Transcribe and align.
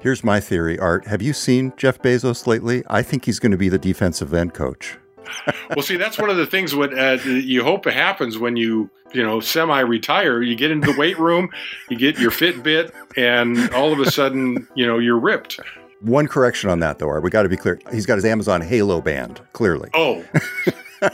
Here's 0.00 0.22
my 0.22 0.38
theory, 0.38 0.78
Art. 0.78 1.06
Have 1.08 1.22
you 1.22 1.32
seen 1.32 1.72
Jeff 1.76 2.00
Bezos 2.00 2.46
lately? 2.46 2.84
I 2.88 3.02
think 3.02 3.24
he's 3.24 3.40
going 3.40 3.50
to 3.50 3.58
be 3.58 3.68
the 3.68 3.78
defensive 3.78 4.32
end 4.32 4.54
coach. 4.54 4.96
well, 5.70 5.82
see, 5.82 5.96
that's 5.96 6.18
one 6.18 6.30
of 6.30 6.36
the 6.36 6.46
things 6.46 6.74
what 6.74 6.96
uh, 6.96 7.18
you 7.24 7.64
hope 7.64 7.84
happens 7.84 8.38
when 8.38 8.56
you, 8.56 8.90
you 9.12 9.22
know, 9.22 9.40
semi-retire. 9.40 10.40
You 10.42 10.54
get 10.54 10.70
into 10.70 10.92
the 10.92 10.98
weight 10.98 11.18
room, 11.18 11.50
you 11.90 11.98
get 11.98 12.18
your 12.18 12.30
Fitbit, 12.30 12.92
and 13.16 13.70
all 13.74 13.92
of 13.92 13.98
a 13.98 14.10
sudden, 14.10 14.68
you 14.74 14.86
know, 14.86 14.98
you're 14.98 15.18
ripped. 15.18 15.58
One 16.00 16.28
correction 16.28 16.70
on 16.70 16.78
that, 16.80 17.00
though, 17.00 17.08
Art. 17.08 17.24
We 17.24 17.30
got 17.30 17.42
to 17.42 17.48
be 17.48 17.56
clear. 17.56 17.80
He's 17.90 18.06
got 18.06 18.14
his 18.14 18.24
Amazon 18.24 18.60
Halo 18.60 19.00
band, 19.00 19.40
clearly. 19.52 19.90
Oh. 19.94 20.24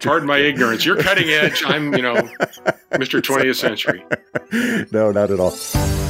Pardon 0.00 0.28
my 0.28 0.38
ignorance. 0.38 0.84
You're 0.84 1.02
cutting 1.02 1.28
edge. 1.28 1.64
I'm, 1.66 1.92
you 1.94 2.02
know, 2.02 2.14
Mr. 2.92 3.20
20th 3.20 3.56
century. 3.56 4.04
No, 4.92 5.10
not 5.10 5.32
at 5.32 5.40
all. 5.40 6.05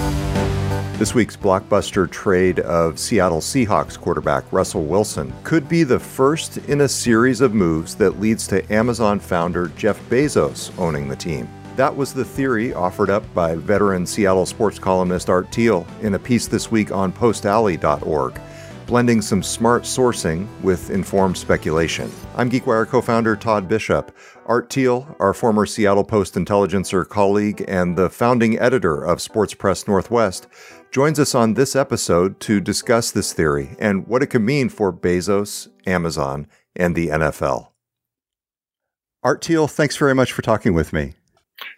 This 0.99 1.15
week's 1.15 1.37
blockbuster 1.37 2.11
trade 2.11 2.61
of 2.61 2.99
Seattle 2.99 3.43
Seahawks 3.43 4.01
quarterback 4.01 4.51
Russell 4.51 4.85
Wilson 4.85 5.31
could 5.45 5.69
be 5.69 5.83
the 5.83 5.99
first 5.99 6.57
in 6.57 6.81
a 6.81 6.89
series 6.89 7.43
of 7.43 7.53
moves 7.53 7.95
that 7.97 8.19
leads 8.19 8.47
to 8.47 8.73
Amazon 8.73 9.21
founder 9.21 9.69
Jeff 9.77 10.01
Bezos 10.09 10.73
owning 10.79 11.07
the 11.07 11.15
team. 11.15 11.51
That 11.77 11.95
was 11.95 12.15
the 12.15 12.25
theory 12.25 12.73
offered 12.73 13.11
up 13.11 13.23
by 13.35 13.57
veteran 13.57 14.07
Seattle 14.07 14.47
sports 14.47 14.79
columnist 14.79 15.29
Art 15.29 15.53
Thiel 15.53 15.87
in 16.01 16.15
a 16.15 16.19
piece 16.19 16.47
this 16.47 16.71
week 16.71 16.91
on 16.91 17.13
postalley.org, 17.13 18.41
blending 18.87 19.21
some 19.21 19.43
smart 19.43 19.83
sourcing 19.83 20.49
with 20.63 20.89
informed 20.89 21.37
speculation. 21.37 22.11
I'm 22.37 22.51
GeekWire 22.51 22.89
co 22.89 23.03
founder 23.03 23.37
Todd 23.37 23.69
Bishop. 23.69 24.17
Art 24.47 24.73
Thiel, 24.73 25.15
our 25.19 25.35
former 25.35 25.67
Seattle 25.67 26.05
Post 26.05 26.37
intelligencer 26.37 27.05
colleague 27.05 27.65
and 27.69 27.99
the 27.99 28.09
founding 28.09 28.59
editor 28.59 29.05
of 29.05 29.21
Sports 29.21 29.53
Press 29.55 29.89
Northwest, 29.89 30.47
joins 30.97 31.21
us 31.21 31.35
on 31.35 31.53
this 31.53 31.77
episode 31.77 32.41
to 32.41 32.59
discuss 32.59 33.11
this 33.11 33.35
theory 33.35 33.77
and 33.79 34.07
what 34.07 34.23
it 34.23 34.29
could 34.29 34.41
mean 34.41 34.71
for 34.71 34.91
Bezos, 34.91 35.69
Amazon, 35.87 36.47
and 36.75 36.95
the 36.95 37.09
NFL. 37.09 37.69
Art 39.23 39.45
Thiel, 39.45 39.69
thanks 39.69 39.99
very 39.99 40.15
much 40.15 40.33
for 40.33 40.41
talking 40.41 40.73
with 40.73 40.95
me. 40.95 41.13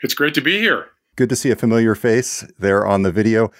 It's 0.05 0.15
great 0.15 0.35
to 0.35 0.41
be 0.41 0.61
here. 0.61 0.91
Good 1.17 1.29
to 1.31 1.35
see 1.35 1.51
a 1.51 1.57
familiar 1.57 1.97
face 1.97 2.47
there 2.61 2.87
on 2.87 3.03
the 3.03 3.11
video. 3.11 3.51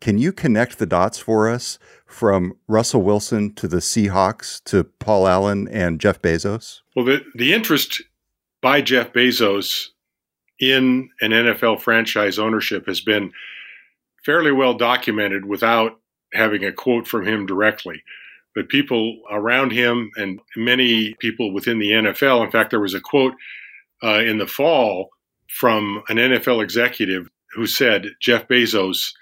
Can 0.00 0.16
you 0.16 0.32
connect 0.32 0.78
the 0.78 0.86
dots 0.86 1.18
for 1.18 1.50
us 1.50 1.78
from 2.06 2.56
Russell 2.66 3.02
Wilson 3.02 3.52
to 3.56 3.68
the 3.68 3.82
Seahawks 3.82 4.64
to 4.64 4.84
Paul 4.84 5.28
Allen 5.28 5.68
and 5.68 6.00
Jeff 6.00 6.22
Bezos? 6.22 6.80
Well, 6.96 7.04
the, 7.04 7.20
the 7.34 7.52
interest 7.52 8.00
by 8.62 8.80
Jeff 8.80 9.12
Bezos 9.12 9.88
in 10.58 11.10
an 11.20 11.32
NFL 11.32 11.82
franchise 11.82 12.38
ownership 12.38 12.86
has 12.86 13.02
been 13.02 13.32
fairly 14.28 14.52
well 14.52 14.74
documented 14.74 15.46
without 15.46 15.98
having 16.34 16.62
a 16.62 16.70
quote 16.70 17.08
from 17.08 17.24
him 17.24 17.46
directly. 17.46 18.02
But 18.54 18.68
people 18.68 19.22
around 19.30 19.72
him 19.72 20.10
and 20.18 20.38
many 20.54 21.14
people 21.14 21.54
within 21.54 21.78
the 21.78 21.92
NFL, 21.92 22.44
in 22.44 22.50
fact, 22.50 22.68
there 22.68 22.78
was 22.78 22.92
a 22.92 23.00
quote 23.00 23.32
uh, 24.04 24.18
in 24.18 24.36
the 24.36 24.46
fall 24.46 25.08
from 25.48 26.02
an 26.10 26.18
NFL 26.18 26.62
executive 26.62 27.30
who 27.54 27.66
said 27.66 28.08
Jeff 28.20 28.46
Bezos 28.48 29.12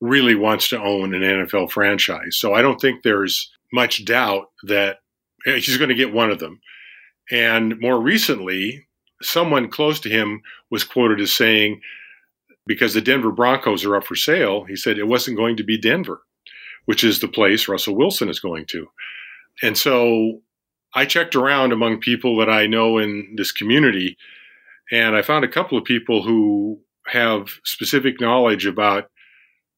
really 0.00 0.34
wants 0.34 0.70
to 0.70 0.82
own 0.82 1.12
an 1.12 1.20
NFL 1.20 1.70
franchise. 1.70 2.38
So 2.38 2.54
I 2.54 2.62
don't 2.62 2.80
think 2.80 3.02
there's 3.02 3.52
much 3.74 4.06
doubt 4.06 4.48
that 4.62 5.00
he's 5.44 5.76
going 5.76 5.90
to 5.90 5.94
get 5.94 6.14
one 6.14 6.30
of 6.30 6.38
them. 6.38 6.62
And 7.30 7.78
more 7.78 8.00
recently, 8.00 8.86
someone 9.20 9.68
close 9.68 10.00
to 10.00 10.08
him 10.08 10.40
was 10.70 10.82
quoted 10.82 11.20
as 11.20 11.30
saying, 11.30 11.82
because 12.66 12.94
the 12.94 13.00
Denver 13.00 13.30
Broncos 13.30 13.84
are 13.84 13.96
up 13.96 14.04
for 14.04 14.16
sale, 14.16 14.64
he 14.64 14.76
said 14.76 14.98
it 14.98 15.06
wasn't 15.06 15.36
going 15.36 15.56
to 15.56 15.64
be 15.64 15.78
Denver, 15.78 16.22
which 16.84 17.04
is 17.04 17.20
the 17.20 17.28
place 17.28 17.68
Russell 17.68 17.96
Wilson 17.96 18.28
is 18.28 18.40
going 18.40 18.66
to. 18.66 18.88
And 19.62 19.76
so 19.78 20.40
I 20.94 21.04
checked 21.04 21.36
around 21.36 21.72
among 21.72 22.00
people 22.00 22.36
that 22.38 22.50
I 22.50 22.66
know 22.66 22.98
in 22.98 23.34
this 23.36 23.52
community 23.52 24.16
and 24.90 25.16
I 25.16 25.22
found 25.22 25.44
a 25.44 25.48
couple 25.48 25.76
of 25.76 25.84
people 25.84 26.22
who 26.22 26.80
have 27.06 27.50
specific 27.64 28.20
knowledge 28.20 28.66
about 28.66 29.10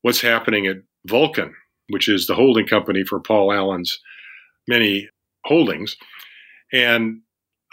what's 0.02 0.20
happening 0.20 0.66
at 0.66 0.76
Vulcan, 1.06 1.54
which 1.88 2.08
is 2.08 2.26
the 2.26 2.34
holding 2.34 2.66
company 2.66 3.04
for 3.04 3.20
Paul 3.20 3.52
Allen's 3.52 3.98
many 4.66 5.08
holdings. 5.44 5.96
And 6.72 7.20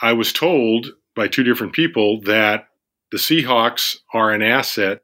I 0.01 0.13
was 0.13 0.31
told 0.31 0.88
by 1.16 1.28
two 1.28 1.44
different 1.44 1.73
people 1.73 2.22
that 2.22 2.67
the 3.11 3.17
Seahawks 3.17 3.97
are 4.13 4.31
an 4.31 4.41
asset 4.41 5.01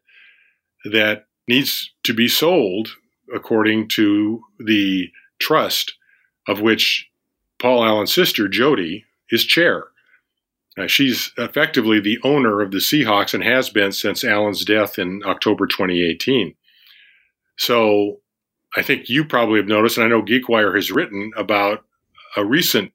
that 0.85 1.25
needs 1.47 1.91
to 2.03 2.13
be 2.13 2.27
sold 2.27 2.89
according 3.33 3.87
to 3.89 4.41
the 4.59 5.09
trust 5.39 5.93
of 6.47 6.61
which 6.61 7.09
Paul 7.59 7.83
Allen's 7.83 8.13
sister, 8.13 8.47
Jody, 8.47 9.05
is 9.29 9.45
chair. 9.45 9.85
She's 10.87 11.31
effectively 11.37 11.99
the 11.99 12.19
owner 12.23 12.61
of 12.61 12.71
the 12.71 12.77
Seahawks 12.77 13.33
and 13.33 13.43
has 13.43 13.69
been 13.69 13.91
since 13.91 14.23
Allen's 14.23 14.65
death 14.65 14.97
in 14.97 15.21
October 15.25 15.67
2018. 15.67 16.55
So 17.57 18.21
I 18.75 18.81
think 18.81 19.09
you 19.09 19.25
probably 19.25 19.59
have 19.59 19.67
noticed, 19.67 19.97
and 19.97 20.05
I 20.05 20.09
know 20.09 20.23
GeekWire 20.23 20.73
has 20.75 20.89
written 20.89 21.31
about 21.35 21.83
a 22.37 22.45
recent 22.45 22.93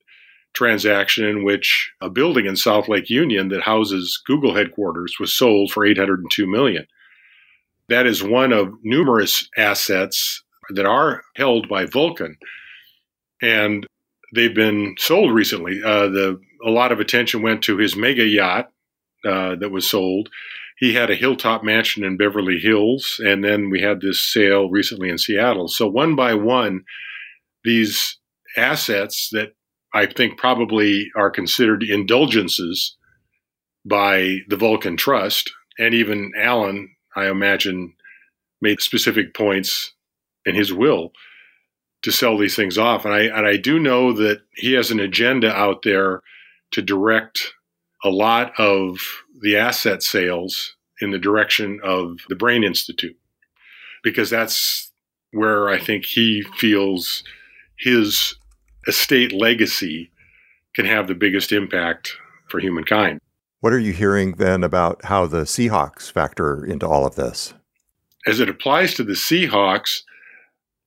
transaction 0.54 1.26
in 1.26 1.44
which 1.44 1.92
a 2.00 2.08
building 2.08 2.47
in 2.47 2.56
South 2.56 2.88
Lake 2.88 3.10
Union 3.10 3.48
that 3.48 3.62
houses 3.62 4.20
Google 4.26 4.54
headquarters 4.54 5.16
was 5.20 5.36
sold 5.36 5.70
for 5.70 5.84
802 5.84 6.47
million. 6.47 6.86
That 7.88 8.06
is 8.06 8.22
one 8.22 8.52
of 8.52 8.72
numerous 8.82 9.48
assets 9.56 10.42
that 10.70 10.86
are 10.86 11.22
held 11.36 11.69
by 11.69 11.86
Vulcan, 11.86 12.36
and 13.41 13.86
they've 14.34 14.54
been 14.54 14.97
sold 14.98 15.32
recently. 15.32 15.80
Uh, 15.84 16.08
the 16.08 16.41
a 16.64 16.70
lot 16.70 16.91
of 16.91 17.00
attention 17.00 17.42
went 17.42 17.62
to 17.62 17.76
his 17.76 17.94
mega 17.97 18.24
yacht 18.24 18.70
uh, 19.24 19.54
that 19.56 19.70
was 19.70 19.88
sold. 19.88 20.28
He 20.78 20.94
had 20.94 21.10
a 21.10 21.16
hilltop 21.16 21.62
mansion 21.62 22.04
in 22.04 22.16
Beverly 22.16 22.58
Hills, 22.58 23.20
and 23.24 23.44
then 23.44 23.70
we 23.70 23.80
had 23.80 24.00
this 24.00 24.20
sale 24.20 24.68
recently 24.68 25.08
in 25.08 25.18
Seattle. 25.18 25.68
So 25.68 25.86
one 25.86 26.16
by 26.16 26.34
one, 26.34 26.82
these 27.64 28.18
assets 28.56 29.28
that 29.32 29.53
I 29.94 30.06
think 30.06 30.38
probably 30.38 31.10
are 31.16 31.30
considered 31.30 31.82
indulgences 31.82 32.97
by 33.86 34.38
the 34.48 34.56
Vulcan 34.56 34.97
Trust, 34.97 35.53
and 35.78 35.94
even 35.94 36.32
Allen, 36.36 36.95
I 37.16 37.28
imagine, 37.28 37.94
made 38.60 38.81
specific 38.81 39.34
points 39.34 39.93
in 40.44 40.54
his 40.54 40.72
will 40.72 41.12
to 42.03 42.12
sell 42.12 42.38
these 42.38 42.54
things 42.54 42.78
off. 42.78 43.04
And 43.04 43.12
I 43.15 43.22
and 43.22 43.47
I 43.47 43.56
do 43.56 43.81
know 43.81 44.12
that 44.12 44.43
he 44.54 44.75
has 44.75 44.91
an 44.91 45.00
agenda 45.00 45.53
out 45.53 45.82
there 45.82 46.22
to 46.72 46.82
direct 46.82 47.54
a 48.04 48.10
lot 48.10 48.53
of 48.59 48.99
the 49.41 49.56
asset 49.56 50.03
sales 50.03 50.77
in 51.00 51.10
the 51.10 51.19
direction 51.19 51.81
of 51.82 52.19
the 52.28 52.37
Brain 52.37 52.65
Institute, 52.65 53.16
because 54.03 54.31
that's 54.31 54.93
where 55.33 55.69
I 55.69 55.78
think 55.78 56.04
he 56.04 56.43
feels 56.56 57.25
his 57.78 58.37
estate 58.87 59.33
legacy 59.33 60.10
can 60.75 60.87
have 60.87 61.09
the 61.09 61.15
biggest 61.15 61.53
impact 61.53 62.16
for 62.48 62.60
humankind. 62.60 63.21
What 63.60 63.72
are 63.72 63.78
you 63.78 63.92
hearing 63.92 64.32
then 64.32 64.62
about 64.62 65.04
how 65.04 65.26
the 65.26 65.42
Seahawks 65.42 66.10
factor 66.10 66.64
into 66.64 66.86
all 66.86 67.06
of 67.06 67.14
this? 67.16 67.54
As 68.26 68.40
it 68.40 68.48
applies 68.48 68.94
to 68.94 69.04
the 69.04 69.14
Seahawks, 69.14 70.02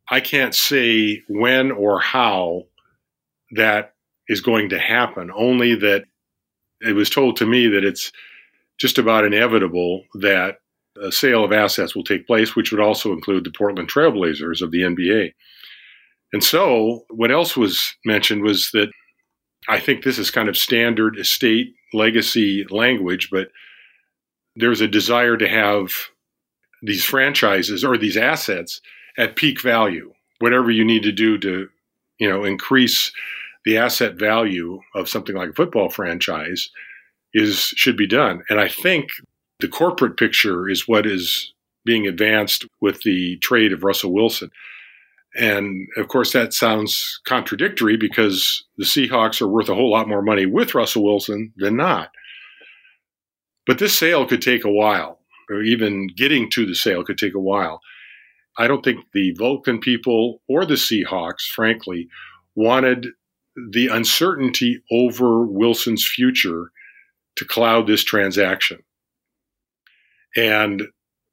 I 0.10 0.20
can't 0.20 0.56
say 0.56 1.24
when 1.28 1.72
or 1.72 2.00
how 2.00 2.64
that 3.52 3.94
is 4.28 4.42
going 4.42 4.70
to 4.70 4.80
happen, 4.80 5.32
only 5.36 5.76
that 5.76 6.06
it 6.82 6.94
was 6.94 7.10
told 7.10 7.38
to 7.38 7.46
me 7.46 7.68
that 7.68 7.84
it's 7.84 8.12
just 8.80 8.98
about 8.98 9.26
inevitable 9.26 10.04
that 10.16 10.58
a 11.02 11.12
sale 11.12 11.44
of 11.44 11.52
assets 11.52 11.96
will 11.96 12.04
take 12.04 12.28
place, 12.28 12.56
which 12.56 12.72
would 12.72 12.82
also 12.82 13.12
include 13.14 13.44
the 13.44 13.52
Portland 13.52 13.90
Trailblazers 13.90 14.62
of 14.62 14.72
the 14.72 14.82
NBA. 14.82 15.34
And 16.34 16.44
so, 16.44 17.06
what 17.10 17.32
else 17.32 17.58
was 17.58 17.96
mentioned 18.06 18.44
was 18.44 18.70
that 18.74 18.92
I 19.68 19.80
think 19.80 20.04
this 20.04 20.20
is 20.20 20.32
kind 20.32 20.48
of 20.48 20.58
standard 20.58 21.18
estate 21.18 21.74
legacy 21.94 22.66
language, 22.70 23.30
but 23.32 23.50
there's 24.56 24.82
a 24.82 24.88
desire 24.88 25.38
to 25.38 25.48
have 25.48 25.92
these 26.82 27.04
franchises 27.04 27.84
or 27.84 27.98
these 27.98 28.18
assets 28.18 28.82
at 29.18 29.36
peak 29.36 29.62
value, 29.62 30.14
whatever 30.40 30.72
you 30.72 30.86
need 30.86 31.04
to 31.04 31.12
do 31.12 31.38
to, 31.38 31.70
you 32.20 32.30
know, 32.30 32.44
increase 32.44 33.12
the 33.66 33.78
asset 33.78 34.16
value 34.16 34.80
of 34.96 35.10
something 35.10 35.36
like 35.36 35.50
a 35.50 35.54
football 35.54 35.90
franchise 35.90 36.70
is 37.34 37.74
should 37.76 37.98
be 37.98 38.08
done. 38.08 38.44
And 38.50 38.60
I 38.60 38.68
think 38.68 39.10
the 39.60 39.68
corporate 39.68 40.18
picture 40.18 40.70
is 40.70 40.88
what 40.88 41.06
is 41.06 41.54
being 41.86 42.08
advanced 42.08 42.66
with 42.82 43.02
the 43.02 43.38
trade 43.38 43.74
of 43.74 43.84
Russell 43.84 44.14
Wilson. 44.14 44.52
And 45.40 45.88
of 45.96 46.10
course, 46.10 46.34
that 46.34 46.54
sounds 46.54 47.22
contradictory 47.26 47.96
because 47.96 48.66
the 48.78 48.84
Seahawks 48.84 49.42
are 49.42 49.48
worth 49.48 49.70
a 49.70 49.76
whole 49.76 49.90
lot 49.90 50.10
more 50.10 50.22
money 50.22 50.46
with 50.46 50.76
Russell 50.76 51.06
Wilson 51.06 51.54
than 51.56 51.78
not. 51.78 52.12
But 53.66 53.80
this 53.80 53.98
sale 53.98 54.26
could 54.26 54.42
take 54.42 54.66
a 54.66 54.72
while, 54.72 55.20
or 55.50 55.62
even 55.62 56.08
getting 56.08 56.50
to 56.52 56.66
the 56.66 56.76
sale 56.76 57.06
could 57.06 57.18
take 57.18 57.36
a 57.36 57.40
while. 57.40 57.80
I 58.58 58.68
don't 58.68 58.84
think 58.84 59.06
the 59.14 59.34
Vulcan 59.38 59.80
people 59.80 60.42
or 60.50 60.66
the 60.66 60.74
Seahawks, 60.74 61.44
frankly, 61.44 62.10
wanted 62.56 63.08
the 63.72 63.88
uncertainty 63.88 64.82
over 64.92 65.46
Wilson's 65.46 66.06
future 66.06 66.72
to 67.38 67.46
cloud 67.46 67.88
this 67.88 68.04
transaction. 68.04 68.80
And 70.36 70.84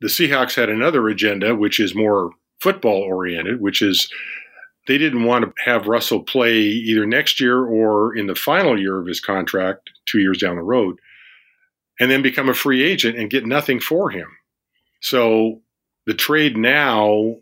the 0.00 0.08
Seahawks 0.08 0.54
had 0.54 0.68
another 0.68 1.08
agenda, 1.08 1.56
which 1.56 1.80
is 1.80 1.94
more 1.94 2.30
football 2.60 3.02
oriented, 3.02 3.60
which 3.60 3.82
is 3.82 4.10
they 4.86 4.98
didn't 4.98 5.24
want 5.24 5.44
to 5.44 5.62
have 5.64 5.88
Russell 5.88 6.22
play 6.22 6.58
either 6.58 7.06
next 7.06 7.40
year 7.40 7.64
or 7.64 8.16
in 8.16 8.26
the 8.26 8.34
final 8.34 8.78
year 8.78 8.98
of 8.98 9.06
his 9.06 9.20
contract, 9.20 9.90
two 10.06 10.20
years 10.20 10.38
down 10.38 10.56
the 10.56 10.62
road, 10.62 10.98
and 11.98 12.10
then 12.10 12.22
become 12.22 12.48
a 12.48 12.54
free 12.54 12.82
agent 12.82 13.18
and 13.18 13.30
get 13.30 13.46
nothing 13.46 13.80
for 13.80 14.10
him. 14.10 14.28
So 15.00 15.60
the 16.06 16.14
trade 16.14 16.56
now 16.56 17.36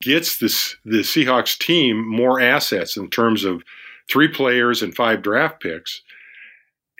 gets 0.00 0.38
this 0.38 0.76
the 0.84 0.98
Seahawks 0.98 1.58
team 1.58 2.06
more 2.06 2.40
assets 2.40 2.96
in 2.96 3.10
terms 3.10 3.44
of 3.44 3.62
three 4.10 4.28
players 4.28 4.82
and 4.82 4.94
five 4.94 5.22
draft 5.22 5.60
picks. 5.60 6.02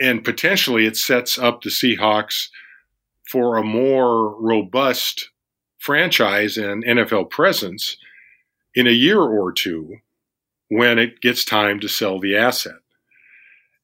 And 0.01 0.25
potentially 0.25 0.87
it 0.87 0.97
sets 0.97 1.39
up 1.39 1.63
the 1.63 1.71
Seahawks 1.71 2.49
for 3.29 3.57
a 3.57 3.65
more 3.65 4.39
robust 4.41 5.31
franchise 5.79 6.57
and 6.57 6.85
NFL 6.85 7.31
presence 7.31 7.97
in 8.75 8.87
a 8.87 8.91
year 8.91 9.21
or 9.21 9.53
two 9.53 9.97
when 10.69 10.99
it 10.99 11.21
gets 11.21 11.45
time 11.45 11.81
to 11.81 11.89
sell 11.89 12.21
the 12.21 12.37
asset. 12.37 12.79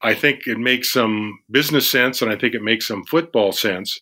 I 0.01 0.13
think 0.13 0.45
it 0.45 0.59
makes 0.59 0.91
some 0.91 1.39
business 1.49 1.89
sense 1.89 2.21
and 2.21 2.31
I 2.31 2.35
think 2.35 2.53
it 2.53 2.61
makes 2.61 2.87
some 2.87 3.05
football 3.05 3.51
sense 3.51 3.99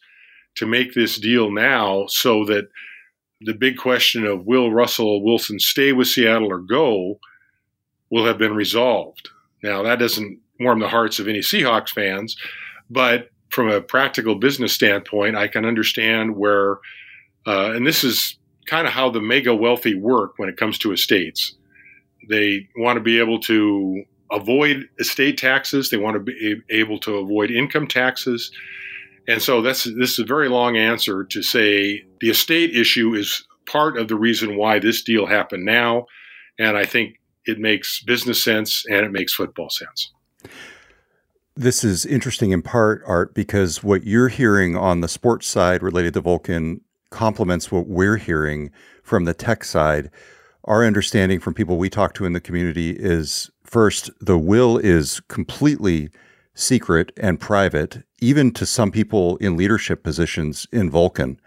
to 0.55 0.65
make 0.65 0.93
this 0.93 1.17
deal 1.17 1.51
now 1.51 2.05
so 2.07 2.43
that 2.45 2.67
the 3.41 3.53
big 3.53 3.77
question 3.77 4.25
of 4.25 4.45
will 4.45 4.71
Russell 4.71 5.23
Wilson 5.23 5.59
stay 5.59 5.93
with 5.93 6.07
Seattle 6.07 6.51
or 6.51 6.59
go 6.59 7.19
will 8.09 8.25
have 8.25 8.37
been 8.37 8.53
resolved. 8.53 9.29
Now, 9.63 9.81
that 9.83 9.99
doesn't 9.99 10.39
warm 10.59 10.79
the 10.79 10.89
hearts 10.89 11.19
of 11.19 11.27
any 11.27 11.39
Seahawks 11.39 11.89
fans, 11.89 12.37
but 12.89 13.29
from 13.49 13.69
a 13.69 13.81
practical 13.81 14.35
business 14.35 14.73
standpoint, 14.73 15.35
I 15.35 15.47
can 15.47 15.65
understand 15.65 16.35
where, 16.35 16.77
uh, 17.45 17.71
and 17.73 17.85
this 17.85 18.03
is 18.03 18.37
kind 18.65 18.87
of 18.87 18.93
how 18.93 19.09
the 19.09 19.21
mega 19.21 19.53
wealthy 19.53 19.95
work 19.95 20.33
when 20.37 20.49
it 20.49 20.57
comes 20.57 20.77
to 20.79 20.91
estates. 20.91 21.55
They 22.29 22.67
want 22.77 22.97
to 22.97 23.01
be 23.01 23.19
able 23.19 23.39
to 23.41 24.03
avoid 24.31 24.87
estate 24.99 25.37
taxes. 25.37 25.89
They 25.89 25.97
want 25.97 26.15
to 26.15 26.19
be 26.19 26.61
able 26.69 26.99
to 26.99 27.17
avoid 27.17 27.51
income 27.51 27.87
taxes. 27.87 28.51
And 29.27 29.41
so 29.41 29.61
that's 29.61 29.83
this 29.83 30.13
is 30.13 30.19
a 30.19 30.25
very 30.25 30.49
long 30.49 30.77
answer 30.77 31.23
to 31.23 31.41
say 31.41 32.05
the 32.19 32.29
estate 32.29 32.75
issue 32.75 33.13
is 33.13 33.45
part 33.65 33.97
of 33.97 34.07
the 34.07 34.15
reason 34.15 34.57
why 34.57 34.79
this 34.79 35.03
deal 35.03 35.25
happened 35.25 35.65
now. 35.65 36.05
And 36.59 36.77
I 36.77 36.85
think 36.85 37.19
it 37.45 37.59
makes 37.59 38.01
business 38.03 38.41
sense 38.41 38.85
and 38.89 39.05
it 39.05 39.11
makes 39.11 39.33
football 39.33 39.69
sense. 39.69 40.11
This 41.55 41.83
is 41.83 42.05
interesting 42.05 42.51
in 42.51 42.63
part, 42.63 43.03
Art, 43.05 43.35
because 43.35 43.83
what 43.83 44.05
you're 44.05 44.29
hearing 44.29 44.75
on 44.75 45.01
the 45.01 45.07
sports 45.07 45.47
side 45.47 45.83
related 45.83 46.15
to 46.15 46.21
Vulcan 46.21 46.81
complements 47.13 47.71
what 47.71 47.87
we're 47.87 48.17
hearing 48.17 48.71
from 49.03 49.23
the 49.23 49.33
tech 49.33 49.63
side. 49.63 50.09
Our 50.65 50.83
understanding 50.83 51.39
from 51.39 51.53
people 51.53 51.77
we 51.77 51.89
talk 51.89 52.13
to 52.15 52.25
in 52.25 52.33
the 52.33 52.41
community 52.41 52.91
is 52.91 53.49
first, 53.63 54.09
the 54.19 54.37
will 54.37 54.77
is 54.77 55.21
completely 55.29 56.09
secret 56.55 57.11
and 57.17 57.39
private, 57.39 58.03
even 58.19 58.51
to 58.51 58.65
some 58.65 58.91
people 58.91 59.37
in 59.37 59.55
leadership 59.55 60.03
positions 60.03 60.67
in 60.71 60.89
Vulcan. 60.89 61.39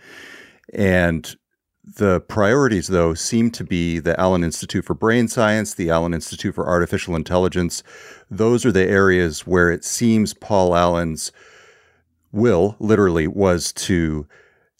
And 0.72 1.36
the 1.84 2.20
priorities, 2.20 2.88
though, 2.88 3.14
seem 3.14 3.50
to 3.52 3.64
be 3.64 3.98
the 4.00 4.18
Allen 4.20 4.42
Institute 4.42 4.84
for 4.84 4.94
Brain 4.94 5.28
Science, 5.28 5.74
the 5.74 5.90
Allen 5.90 6.14
Institute 6.14 6.54
for 6.54 6.66
Artificial 6.66 7.14
Intelligence. 7.14 7.82
Those 8.30 8.66
are 8.66 8.72
the 8.72 8.86
areas 8.86 9.46
where 9.46 9.70
it 9.70 9.84
seems 9.84 10.34
Paul 10.34 10.74
Allen's 10.74 11.30
will 12.32 12.76
literally 12.80 13.28
was 13.28 13.72
to 13.72 14.26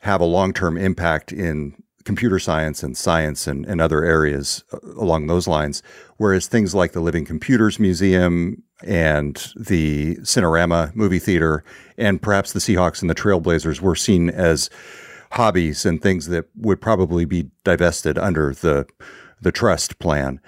have 0.06 0.20
a 0.20 0.24
long 0.24 0.52
term 0.52 0.78
impact 0.78 1.32
in 1.32 1.74
computer 2.04 2.38
science 2.38 2.82
and 2.82 2.96
science 2.96 3.46
and, 3.46 3.66
and 3.66 3.80
other 3.80 4.04
areas 4.04 4.64
uh, 4.72 4.78
along 4.96 5.26
those 5.26 5.46
lines. 5.46 5.82
Whereas 6.16 6.46
things 6.46 6.74
like 6.74 6.92
the 6.92 7.00
Living 7.00 7.24
Computers 7.24 7.78
Museum 7.78 8.62
and 8.82 9.34
the 9.56 10.16
Cinerama 10.18 10.94
movie 10.94 11.18
theater 11.18 11.64
and 11.98 12.22
perhaps 12.22 12.52
the 12.52 12.60
Seahawks 12.60 13.00
and 13.00 13.10
the 13.10 13.14
Trailblazers 13.14 13.80
were 13.80 13.96
seen 13.96 14.30
as 14.30 14.70
hobbies 15.32 15.84
and 15.84 16.00
things 16.00 16.28
that 16.28 16.46
would 16.54 16.80
probably 16.80 17.24
be 17.24 17.50
divested 17.64 18.16
under 18.16 18.54
the 18.54 18.86
the 19.40 19.52
trust 19.52 19.98
plan. 19.98 20.40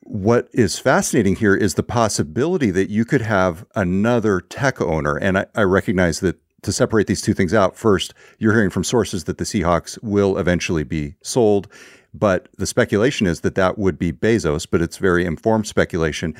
What 0.00 0.48
is 0.52 0.78
fascinating 0.78 1.36
here 1.36 1.54
is 1.54 1.74
the 1.74 1.82
possibility 1.82 2.70
that 2.70 2.90
you 2.90 3.04
could 3.04 3.22
have 3.22 3.64
another 3.74 4.40
tech 4.40 4.80
owner. 4.80 5.16
And 5.16 5.38
I, 5.38 5.46
I 5.54 5.62
recognize 5.62 6.20
that 6.20 6.38
to 6.62 6.72
separate 6.72 7.06
these 7.06 7.22
two 7.22 7.34
things 7.34 7.54
out, 7.54 7.76
first, 7.76 8.14
you're 8.38 8.52
hearing 8.52 8.70
from 8.70 8.84
sources 8.84 9.24
that 9.24 9.38
the 9.38 9.44
Seahawks 9.44 10.02
will 10.02 10.38
eventually 10.38 10.84
be 10.84 11.14
sold. 11.22 11.68
But 12.14 12.48
the 12.56 12.66
speculation 12.66 13.26
is 13.26 13.42
that 13.42 13.54
that 13.54 13.78
would 13.78 13.98
be 13.98 14.12
Bezos, 14.12 14.66
but 14.70 14.82
it's 14.82 14.96
very 14.96 15.24
informed 15.24 15.66
speculation. 15.66 16.34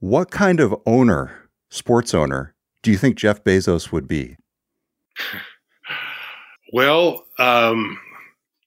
What 0.00 0.30
kind 0.30 0.60
of 0.60 0.74
owner, 0.86 1.48
sports 1.70 2.14
owner, 2.14 2.54
do 2.82 2.90
you 2.90 2.98
think 2.98 3.16
Jeff 3.16 3.42
Bezos 3.42 3.92
would 3.92 4.08
be? 4.08 4.36
Well, 6.72 7.24
um, 7.38 8.00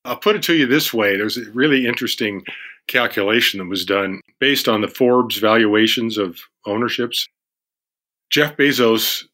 I'll 0.06 0.16
put 0.16 0.38
it 0.38 0.44
to 0.44 0.54
you 0.54 0.66
this 0.66 0.94
way 0.94 1.18
there's 1.18 1.38
a 1.38 1.52
really 1.52 1.86
interesting 1.86 2.42
calculation 2.88 3.58
that 3.58 3.68
was 3.68 3.84
done 3.84 4.22
based 4.40 4.70
on 4.70 4.80
the 4.80 4.88
Forbes 4.88 5.38
valuations 5.38 6.18
of 6.18 6.40
ownerships. 6.66 7.28
Jeff 8.30 8.56
Bezos 8.56 9.26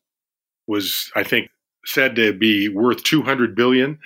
was, 0.67 1.11
I 1.15 1.23
think, 1.23 1.49
said 1.85 2.15
to 2.15 2.33
be 2.33 2.69
worth 2.69 3.03
200 3.03 3.55
billion. 3.55 3.99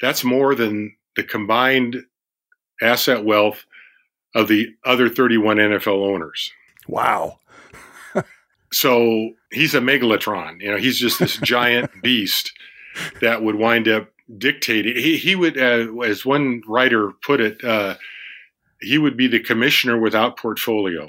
That's 0.00 0.24
more 0.24 0.54
than 0.54 0.96
the 1.16 1.22
combined 1.22 2.04
asset 2.80 3.24
wealth 3.24 3.64
of 4.34 4.48
the 4.48 4.74
other 4.84 5.08
31 5.08 5.58
NFL 5.58 6.06
owners. 6.06 6.52
Wow. 6.88 7.38
so 8.72 9.30
he's 9.50 9.74
a 9.74 9.80
megalotron. 9.80 10.60
You 10.60 10.72
know, 10.72 10.78
he's 10.78 10.98
just 10.98 11.18
this 11.18 11.36
giant 11.42 11.90
beast 12.02 12.52
that 13.20 13.42
would 13.42 13.56
wind 13.56 13.88
up 13.88 14.08
dictating. 14.38 14.96
He, 14.96 15.16
he 15.16 15.34
would, 15.34 15.58
uh, 15.58 15.92
as 16.00 16.24
one 16.24 16.62
writer 16.66 17.12
put 17.24 17.40
it, 17.40 17.62
uh, 17.64 17.96
he 18.80 18.98
would 18.98 19.16
be 19.16 19.28
the 19.28 19.40
commissioner 19.40 19.98
without 19.98 20.36
portfolio. 20.36 21.08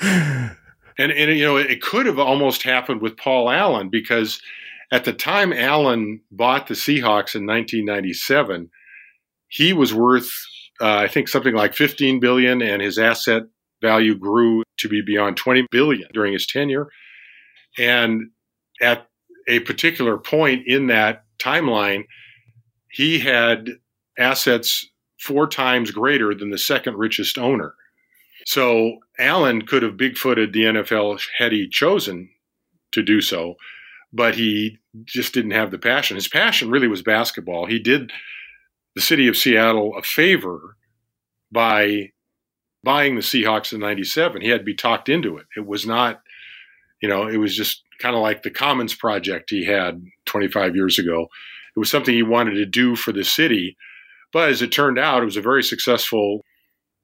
and, 0.98 1.12
and, 1.12 1.36
you 1.36 1.44
know, 1.44 1.56
it 1.56 1.82
could 1.82 2.06
have 2.06 2.18
almost 2.18 2.62
happened 2.62 3.00
with 3.00 3.16
Paul 3.16 3.50
Allen 3.50 3.88
because 3.88 4.40
at 4.92 5.04
the 5.04 5.12
time 5.12 5.52
Allen 5.52 6.20
bought 6.30 6.66
the 6.68 6.74
Seahawks 6.74 7.34
in 7.34 7.46
1997, 7.46 8.70
he 9.48 9.72
was 9.72 9.92
worth, 9.92 10.30
uh, 10.80 10.96
I 10.96 11.08
think, 11.08 11.28
something 11.28 11.54
like 11.54 11.74
15 11.74 12.20
billion, 12.20 12.62
and 12.62 12.80
his 12.80 12.98
asset 12.98 13.44
value 13.82 14.14
grew 14.14 14.62
to 14.78 14.88
be 14.88 15.02
beyond 15.02 15.36
20 15.36 15.66
billion 15.70 16.08
during 16.12 16.32
his 16.32 16.46
tenure. 16.46 16.88
And 17.78 18.30
at 18.80 19.08
a 19.48 19.60
particular 19.60 20.16
point 20.16 20.66
in 20.66 20.86
that 20.88 21.24
timeline, 21.38 22.04
he 22.90 23.18
had 23.18 23.70
assets 24.18 24.86
four 25.18 25.48
times 25.48 25.90
greater 25.90 26.34
than 26.34 26.50
the 26.50 26.58
second 26.58 26.96
richest 26.96 27.38
owner. 27.38 27.74
So 28.46 28.98
Allen 29.18 29.62
could 29.62 29.82
have 29.82 29.94
bigfooted 29.94 30.52
the 30.52 30.64
NFL 30.64 31.20
had 31.38 31.52
he 31.52 31.68
chosen 31.68 32.30
to 32.92 33.02
do 33.02 33.20
so, 33.20 33.54
but 34.12 34.34
he 34.34 34.78
just 35.04 35.34
didn't 35.34 35.52
have 35.52 35.70
the 35.70 35.78
passion. 35.78 36.16
His 36.16 36.28
passion 36.28 36.70
really 36.70 36.88
was 36.88 37.02
basketball. 37.02 37.66
He 37.66 37.78
did 37.78 38.12
the 38.94 39.00
city 39.02 39.28
of 39.28 39.36
Seattle 39.36 39.96
a 39.96 40.02
favor 40.02 40.76
by 41.50 42.10
buying 42.84 43.14
the 43.14 43.22
Seahawks 43.22 43.72
in 43.72 43.80
97. 43.80 44.42
He 44.42 44.48
had 44.48 44.60
to 44.60 44.64
be 44.64 44.74
talked 44.74 45.08
into 45.08 45.38
it. 45.38 45.46
It 45.56 45.66
was 45.66 45.86
not, 45.86 46.20
you 47.00 47.08
know, 47.08 47.26
it 47.26 47.38
was 47.38 47.56
just 47.56 47.82
kind 47.98 48.14
of 48.14 48.22
like 48.22 48.42
the 48.42 48.50
Commons 48.50 48.94
project 48.94 49.50
he 49.50 49.64
had 49.64 50.04
25 50.26 50.76
years 50.76 50.98
ago. 50.98 51.28
It 51.74 51.78
was 51.78 51.90
something 51.90 52.14
he 52.14 52.22
wanted 52.22 52.54
to 52.54 52.66
do 52.66 52.94
for 52.94 53.12
the 53.12 53.24
city. 53.24 53.76
But 54.32 54.50
as 54.50 54.62
it 54.62 54.70
turned 54.70 54.98
out, 54.98 55.22
it 55.22 55.26
was 55.26 55.36
a 55.36 55.42
very 55.42 55.62
successful 55.62 56.44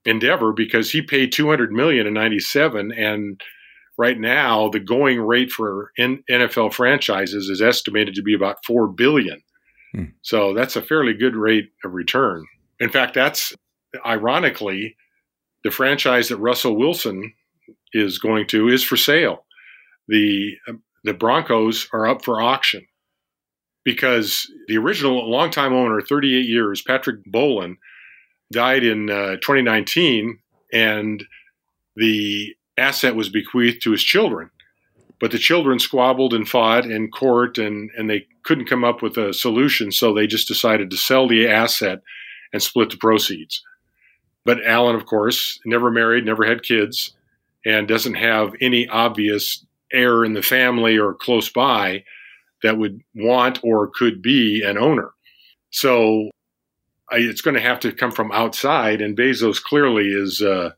endeavor 0.05 0.53
because 0.53 0.91
he 0.91 1.03
paid 1.03 1.33
200 1.33 1.73
million 1.73 2.07
in 2.07 2.15
97 2.15 2.93
and 2.93 3.41
right 3.99 4.19
now 4.19 4.69
the 4.69 4.81
going 4.81 5.21
rate 5.21 5.51
for 5.53 5.91
NFL 5.99 6.73
franchises 6.73 7.49
is 7.51 7.61
estimated 7.63 8.15
to 8.15 8.23
be 8.23 8.35
about 8.35 8.65
4 8.67 8.89
billion. 8.89 9.43
Hmm. 9.95 10.05
So 10.23 10.55
that's 10.55 10.77
a 10.77 10.83
fairly 10.83 11.15
good 11.15 11.37
rate 11.37 11.71
of 11.85 11.93
return. 11.93 12.47
In 12.81 12.91
fact, 12.91 13.15
that's 13.15 13.55
ironically 14.07 14.97
the 15.65 15.71
franchise 15.71 16.29
that 16.29 16.39
Russell 16.39 16.77
Wilson 16.77 17.33
is 17.93 18.19
going 18.19 18.47
to 18.49 18.69
is 18.69 18.83
for 18.85 18.97
sale. 18.97 19.45
The 20.09 20.57
the 21.05 21.15
Broncos 21.15 21.89
are 21.93 22.07
up 22.07 22.25
for 22.25 22.41
auction. 22.41 22.87
because 23.85 24.51
the 24.69 24.77
original 24.79 25.31
longtime 25.31 25.73
owner, 25.73 26.01
38 26.01 26.47
years, 26.47 26.83
Patrick 26.83 27.25
Bowlen, 27.27 27.77
died 28.53 28.85
in 28.85 29.11
uh, 29.11 29.37
2019, 29.37 30.39
and 30.73 31.25
the 31.97 32.55
asset 32.77 33.15
was 33.15 33.29
bequeathed 33.29 33.83
to 33.83 33.93
his 33.93 34.03
children. 34.03 34.51
But 35.21 35.33
the 35.33 35.39
children 35.39 35.79
squabbled 35.79 36.33
and 36.33 36.49
fought 36.49 36.87
in 36.87 37.11
court, 37.11 37.59
and, 37.59 37.91
and 37.97 38.09
they 38.09 38.27
couldn't 38.43 38.69
come 38.69 38.85
up 38.85 39.03
with 39.03 39.19
a 39.19 39.35
solution, 39.35 39.93
so 39.93 40.15
they 40.15 40.27
just 40.27 40.49
decided 40.49 40.91
to 40.91 40.97
sell 40.97 41.29
the 41.29 41.47
asset 41.47 42.01
and 42.53 42.63
split 42.63 42.91
the 42.91 42.97
proceeds. 42.97 43.63
But 44.45 44.65
Allen, 44.65 44.97
of 44.97 45.05
course, 45.05 45.61
never 45.67 45.91
married, 45.91 46.25
never 46.25 46.45
had 46.45 46.63
kids, 46.63 47.15
and 47.67 47.87
doesn't 47.87 48.15
have 48.15 48.55
any 48.61 48.89
obvious 48.89 49.65
heir 49.93 50.25
in 50.25 50.33
the 50.33 50.43
family 50.43 50.99
or 50.99 51.15
close 51.15 51.51
by 51.51 52.05
that 52.63 52.79
would 52.79 53.03
want 53.15 53.61
or 53.63 53.89
could 53.89 54.23
be 54.23 54.63
an 54.63 54.79
owner. 54.79 55.11
So 55.71 56.31
I, 57.11 57.17
it's 57.17 57.41
going 57.41 57.55
to 57.55 57.61
have 57.61 57.81
to 57.81 57.93
come 57.93 58.13
from 58.13 58.33
outside, 58.33 59.01
and 59.01 59.17
Bezos 59.17 59.63
clearly 59.63 60.09
is 60.09 60.43
uh, 60.43 60.71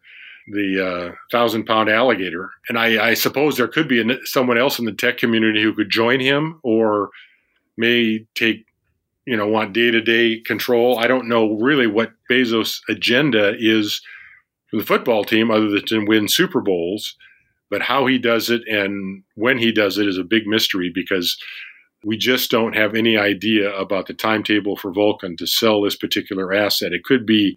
the 0.48 0.86
uh, 0.86 1.14
thousand 1.30 1.64
pound 1.64 1.88
alligator. 1.88 2.50
And 2.68 2.78
I, 2.78 3.10
I 3.10 3.14
suppose 3.14 3.56
there 3.56 3.68
could 3.68 3.88
be 3.88 4.02
someone 4.24 4.58
else 4.58 4.78
in 4.78 4.84
the 4.84 4.92
tech 4.92 5.18
community 5.18 5.62
who 5.62 5.74
could 5.74 5.90
join 5.90 6.20
him 6.20 6.60
or 6.62 7.10
may 7.76 8.26
take, 8.34 8.66
you 9.26 9.36
know, 9.36 9.46
want 9.46 9.72
day 9.72 9.90
to 9.90 10.00
day 10.00 10.40
control. 10.40 10.98
I 10.98 11.06
don't 11.06 11.28
know 11.28 11.54
really 11.58 11.86
what 11.86 12.12
Bezos' 12.30 12.80
agenda 12.88 13.54
is 13.58 14.00
for 14.68 14.78
the 14.78 14.86
football 14.86 15.24
team 15.24 15.50
other 15.50 15.68
than 15.68 15.84
to 15.86 16.04
win 16.04 16.28
Super 16.28 16.60
Bowls. 16.60 17.16
But 17.70 17.82
how 17.82 18.06
he 18.06 18.18
does 18.18 18.50
it 18.50 18.62
and 18.68 19.22
when 19.34 19.56
he 19.56 19.72
does 19.72 19.96
it 19.96 20.06
is 20.06 20.18
a 20.18 20.24
big 20.24 20.46
mystery 20.46 20.90
because 20.94 21.38
we 22.04 22.16
just 22.16 22.50
don't 22.50 22.74
have 22.74 22.94
any 22.94 23.16
idea 23.16 23.74
about 23.76 24.06
the 24.06 24.14
timetable 24.14 24.76
for 24.76 24.92
Vulcan 24.92 25.36
to 25.36 25.46
sell 25.46 25.82
this 25.82 25.96
particular 25.96 26.52
asset. 26.52 26.92
It 26.92 27.04
could 27.04 27.26
be 27.26 27.56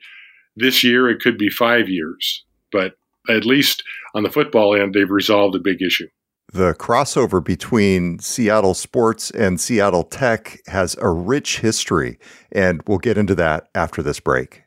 this 0.56 0.84
year, 0.84 1.10
it 1.10 1.20
could 1.20 1.38
be 1.38 1.50
five 1.50 1.90
years, 1.90 2.46
but 2.72 2.94
at 3.30 3.46
least 3.46 3.84
on 4.14 4.24
the 4.24 4.30
football 4.30 4.76
end, 4.76 4.94
they've 4.94 5.10
resolved 5.10 5.56
a 5.56 5.60
big 5.60 5.82
issue. 5.82 6.08
The 6.54 6.74
crossover 6.76 7.44
between 7.44 8.20
Seattle 8.20 8.76
sports 8.76 9.32
and 9.32 9.60
Seattle 9.60 10.04
tech 10.04 10.62
has 10.68 10.96
a 11.02 11.10
rich 11.10 11.60
history, 11.60 12.20
and 12.52 12.82
we'll 12.88 13.00
get 13.00 13.18
into 13.18 13.36
that 13.36 13.68
after 13.74 14.02
this 14.04 14.20
break. 14.20 14.62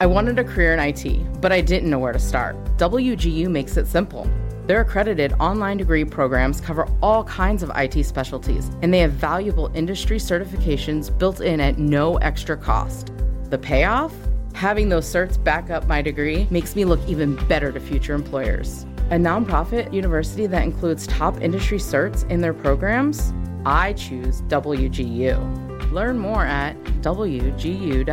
I 0.00 0.06
wanted 0.06 0.38
a 0.38 0.44
career 0.44 0.72
in 0.72 0.80
IT, 0.80 1.40
but 1.42 1.52
I 1.52 1.60
didn't 1.60 1.90
know 1.90 1.98
where 1.98 2.12
to 2.12 2.18
start. 2.18 2.56
WGU 2.78 3.48
makes 3.48 3.76
it 3.76 3.86
simple. 3.86 4.28
Their 4.70 4.82
accredited 4.82 5.32
online 5.40 5.78
degree 5.78 6.04
programs 6.04 6.60
cover 6.60 6.86
all 7.02 7.24
kinds 7.24 7.64
of 7.64 7.72
IT 7.74 8.04
specialties, 8.04 8.70
and 8.82 8.94
they 8.94 9.00
have 9.00 9.10
valuable 9.10 9.68
industry 9.74 10.18
certifications 10.18 11.10
built 11.18 11.40
in 11.40 11.60
at 11.60 11.78
no 11.80 12.18
extra 12.18 12.56
cost. 12.56 13.10
The 13.46 13.58
payoff? 13.58 14.14
Having 14.54 14.90
those 14.90 15.12
certs 15.12 15.42
back 15.42 15.70
up 15.70 15.88
my 15.88 16.00
degree 16.02 16.46
makes 16.50 16.76
me 16.76 16.84
look 16.84 17.00
even 17.08 17.34
better 17.48 17.72
to 17.72 17.80
future 17.80 18.14
employers. 18.14 18.84
A 19.10 19.16
nonprofit 19.16 19.92
university 19.92 20.46
that 20.46 20.62
includes 20.62 21.04
top 21.08 21.40
industry 21.40 21.78
certs 21.78 22.24
in 22.30 22.40
their 22.40 22.54
programs? 22.54 23.32
I 23.66 23.94
choose 23.94 24.40
WGU. 24.42 25.90
Learn 25.90 26.16
more 26.16 26.46
at 26.46 26.80
wgu.edu 27.02 28.04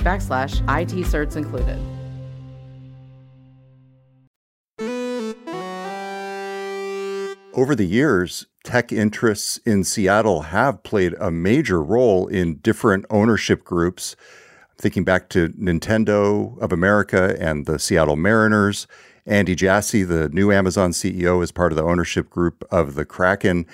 backslash 0.00 0.60
IT 0.82 1.06
certs 1.06 1.36
included. 1.36 1.80
Over 7.54 7.74
the 7.74 7.86
years, 7.86 8.46
tech 8.64 8.92
interests 8.92 9.58
in 9.66 9.84
Seattle 9.84 10.42
have 10.42 10.82
played 10.82 11.14
a 11.20 11.30
major 11.30 11.82
role 11.82 12.26
in 12.26 12.56
different 12.56 13.04
ownership 13.10 13.62
groups. 13.62 14.16
Thinking 14.78 15.04
back 15.04 15.28
to 15.30 15.50
Nintendo 15.50 16.58
of 16.62 16.72
America 16.72 17.36
and 17.38 17.66
the 17.66 17.78
Seattle 17.78 18.16
Mariners, 18.16 18.86
Andy 19.26 19.54
Jassy, 19.54 20.02
the 20.02 20.30
new 20.30 20.50
Amazon 20.50 20.92
CEO, 20.92 21.42
is 21.42 21.52
part 21.52 21.72
of 21.72 21.76
the 21.76 21.84
ownership 21.84 22.30
group 22.30 22.64
of 22.70 22.94
the 22.94 23.04
Kraken. 23.04 23.66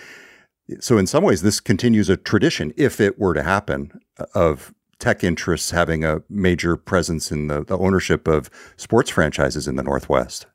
So, 0.80 0.98
in 0.98 1.06
some 1.06 1.22
ways, 1.22 1.42
this 1.42 1.60
continues 1.60 2.10
a 2.10 2.16
tradition, 2.16 2.74
if 2.76 3.00
it 3.00 3.16
were 3.16 3.32
to 3.32 3.44
happen, 3.44 4.00
of 4.34 4.74
tech 4.98 5.22
interests 5.22 5.70
having 5.70 6.04
a 6.04 6.22
major 6.28 6.76
presence 6.76 7.30
in 7.30 7.46
the, 7.46 7.64
the 7.64 7.78
ownership 7.78 8.26
of 8.26 8.50
sports 8.76 9.08
franchises 9.08 9.68
in 9.68 9.76
the 9.76 9.84
Northwest. 9.84 10.46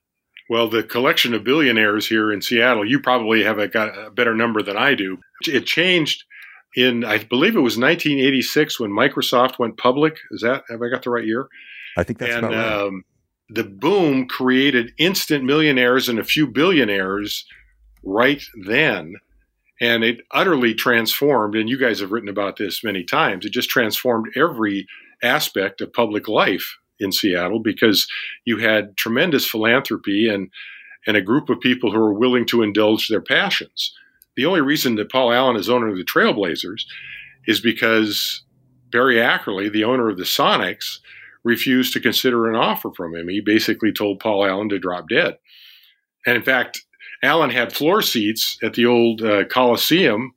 Well, 0.49 0.67
the 0.67 0.83
collection 0.83 1.33
of 1.33 1.43
billionaires 1.43 2.07
here 2.07 2.31
in 2.31 2.41
Seattle, 2.41 2.85
you 2.85 2.99
probably 2.99 3.43
have 3.43 3.59
a, 3.59 3.67
got 3.67 3.97
a 3.97 4.11
better 4.11 4.35
number 4.35 4.61
than 4.61 4.77
I 4.77 4.93
do. 4.93 5.17
It 5.47 5.65
changed 5.65 6.23
in, 6.75 7.05
I 7.05 7.19
believe 7.19 7.55
it 7.55 7.61
was 7.61 7.77
1986 7.77 8.79
when 8.79 8.91
Microsoft 8.91 9.57
went 9.57 9.77
public. 9.77 10.17
Is 10.31 10.41
that, 10.41 10.63
have 10.69 10.81
I 10.81 10.89
got 10.89 11.03
the 11.03 11.11
right 11.11 11.25
year? 11.25 11.47
I 11.97 12.03
think 12.03 12.19
that's 12.19 12.35
and, 12.35 12.45
about 12.45 12.81
right. 12.81 12.87
Um, 12.87 13.05
the 13.49 13.63
boom 13.63 14.27
created 14.27 14.93
instant 14.97 15.43
millionaires 15.43 16.09
and 16.09 16.19
a 16.19 16.23
few 16.23 16.47
billionaires 16.47 17.45
right 18.03 18.43
then 18.65 19.15
and 19.79 20.03
it 20.03 20.21
utterly 20.31 20.73
transformed 20.73 21.55
and 21.55 21.69
you 21.69 21.77
guys 21.77 21.99
have 21.99 22.11
written 22.11 22.29
about 22.29 22.57
this 22.57 22.83
many 22.83 23.03
times 23.03 23.45
it 23.45 23.51
just 23.51 23.69
transformed 23.69 24.27
every 24.35 24.87
aspect 25.21 25.81
of 25.81 25.93
public 25.93 26.27
life 26.27 26.77
in 27.03 27.11
Seattle 27.11 27.59
because 27.59 28.07
you 28.45 28.57
had 28.57 28.97
tremendous 28.97 29.45
philanthropy 29.45 30.27
and 30.27 30.49
and 31.05 31.17
a 31.17 31.21
group 31.21 31.49
of 31.49 31.59
people 31.59 31.91
who 31.91 31.99
were 31.99 32.13
willing 32.13 32.45
to 32.45 32.61
indulge 32.61 33.09
their 33.09 33.21
passions. 33.21 33.93
The 34.37 34.45
only 34.45 34.61
reason 34.61 34.95
that 34.95 35.11
Paul 35.11 35.33
Allen 35.33 35.57
is 35.57 35.69
owner 35.69 35.89
of 35.89 35.97
the 35.97 36.05
Trailblazers 36.05 36.85
is 37.45 37.59
because 37.59 38.43
Barry 38.89 39.15
Ackerley, 39.15 39.71
the 39.71 39.83
owner 39.83 40.09
of 40.09 40.17
the 40.17 40.23
Sonics, 40.23 40.99
refused 41.43 41.91
to 41.93 41.99
consider 41.99 42.49
an 42.49 42.55
offer 42.55 42.89
from 42.95 43.15
him. 43.15 43.27
He 43.27 43.41
basically 43.41 43.91
told 43.91 44.19
Paul 44.19 44.45
Allen 44.45 44.69
to 44.69 44.79
drop 44.79 45.09
dead. 45.09 45.37
And 46.25 46.37
in 46.37 46.43
fact, 46.43 46.81
Allen 47.21 47.49
had 47.49 47.73
floor 47.73 48.01
seats 48.01 48.57
at 48.63 48.73
the 48.73 48.85
old 48.85 49.21
uh, 49.21 49.45
Coliseum 49.45 50.33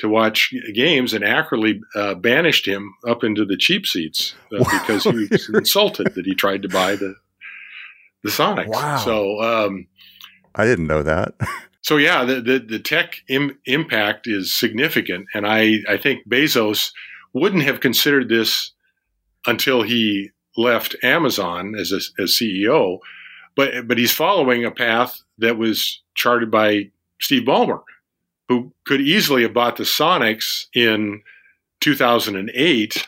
to 0.00 0.08
watch 0.08 0.52
games, 0.74 1.12
and 1.12 1.24
Ackerley 1.24 1.80
uh, 1.94 2.14
banished 2.14 2.66
him 2.66 2.94
up 3.06 3.22
into 3.22 3.44
the 3.44 3.56
cheap 3.56 3.86
seats 3.86 4.34
uh, 4.52 4.58
because 4.58 5.04
he 5.04 5.26
was 5.30 5.48
insulted 5.54 6.14
that 6.14 6.26
he 6.26 6.34
tried 6.34 6.62
to 6.62 6.68
buy 6.68 6.96
the 6.96 7.14
the 8.22 8.30
Sonics. 8.30 8.68
Wow! 8.68 8.96
So 8.98 9.40
um, 9.40 9.86
I 10.54 10.64
didn't 10.64 10.86
know 10.86 11.02
that. 11.02 11.34
so 11.82 11.96
yeah, 11.96 12.24
the 12.24 12.40
the, 12.40 12.58
the 12.58 12.78
tech 12.78 13.22
Im- 13.28 13.58
impact 13.66 14.26
is 14.26 14.52
significant, 14.52 15.26
and 15.34 15.46
I 15.46 15.78
I 15.88 15.96
think 15.96 16.28
Bezos 16.28 16.92
wouldn't 17.32 17.62
have 17.62 17.80
considered 17.80 18.28
this 18.28 18.72
until 19.46 19.82
he 19.82 20.30
left 20.56 20.96
Amazon 21.02 21.74
as 21.78 21.92
a, 21.92 22.22
as 22.22 22.32
CEO, 22.32 22.98
but 23.54 23.86
but 23.86 23.98
he's 23.98 24.12
following 24.12 24.64
a 24.64 24.70
path 24.70 25.22
that 25.38 25.56
was 25.56 26.02
charted 26.14 26.50
by 26.50 26.90
Steve 27.20 27.42
Ballmer, 27.42 27.82
who 28.50 28.72
could 28.84 29.00
easily 29.00 29.42
have 29.42 29.54
bought 29.54 29.76
the 29.76 29.84
Sonics 29.84 30.64
in 30.74 31.22
2008, 31.80 33.06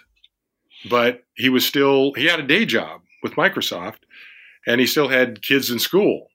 but 0.89 1.25
he 1.35 1.49
was 1.49 1.67
still, 1.67 2.13
he 2.13 2.27
had 2.27 2.39
a 2.39 2.47
day 2.47 2.65
job 2.65 3.01
with 3.25 3.33
Microsoft 3.33 3.99
and 4.69 4.81
he 4.81 4.87
still 4.87 5.09
had 5.09 5.43
kids 5.43 5.69
in 5.69 5.81
school. 5.81 6.29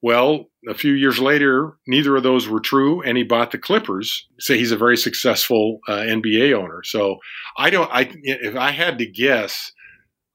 Well, 0.00 0.46
a 0.66 0.72
few 0.72 0.92
years 0.94 1.18
later, 1.18 1.76
neither 1.86 2.16
of 2.16 2.22
those 2.22 2.48
were 2.48 2.60
true, 2.60 3.02
and 3.02 3.18
he 3.18 3.24
bought 3.24 3.50
the 3.50 3.58
Clippers. 3.58 4.26
So 4.38 4.54
he's 4.54 4.72
a 4.72 4.76
very 4.76 4.96
successful 4.96 5.80
uh, 5.86 5.98
NBA 5.98 6.54
owner. 6.54 6.82
So 6.82 7.18
I 7.58 7.68
don't. 7.68 7.90
I 7.92 8.10
if 8.22 8.56
I 8.56 8.70
had 8.70 8.98
to 8.98 9.06
guess, 9.06 9.72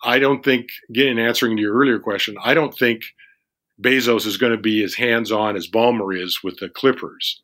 I 0.03 0.19
don't 0.19 0.43
think. 0.43 0.67
Again, 0.89 1.19
answering 1.19 1.55
to 1.57 1.61
your 1.61 1.75
earlier 1.75 1.99
question, 1.99 2.35
I 2.43 2.53
don't 2.53 2.77
think 2.77 3.01
Bezos 3.81 4.25
is 4.25 4.37
going 4.37 4.51
to 4.51 4.61
be 4.61 4.83
as 4.83 4.95
hands 4.95 5.31
on 5.31 5.55
as 5.55 5.69
Ballmer 5.69 6.19
is 6.19 6.43
with 6.43 6.57
the 6.57 6.69
Clippers. 6.69 7.41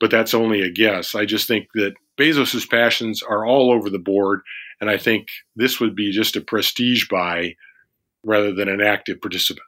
But 0.00 0.10
that's 0.10 0.34
only 0.34 0.62
a 0.62 0.70
guess. 0.70 1.14
I 1.14 1.24
just 1.24 1.48
think 1.48 1.68
that 1.74 1.94
Bezos's 2.16 2.66
passions 2.66 3.22
are 3.22 3.44
all 3.44 3.72
over 3.72 3.90
the 3.90 3.98
board, 3.98 4.40
and 4.80 4.88
I 4.90 4.96
think 4.96 5.26
this 5.56 5.80
would 5.80 5.94
be 5.94 6.12
just 6.12 6.36
a 6.36 6.40
prestige 6.40 7.08
buy 7.08 7.54
rather 8.24 8.52
than 8.52 8.68
an 8.68 8.80
active 8.80 9.20
participant. 9.20 9.64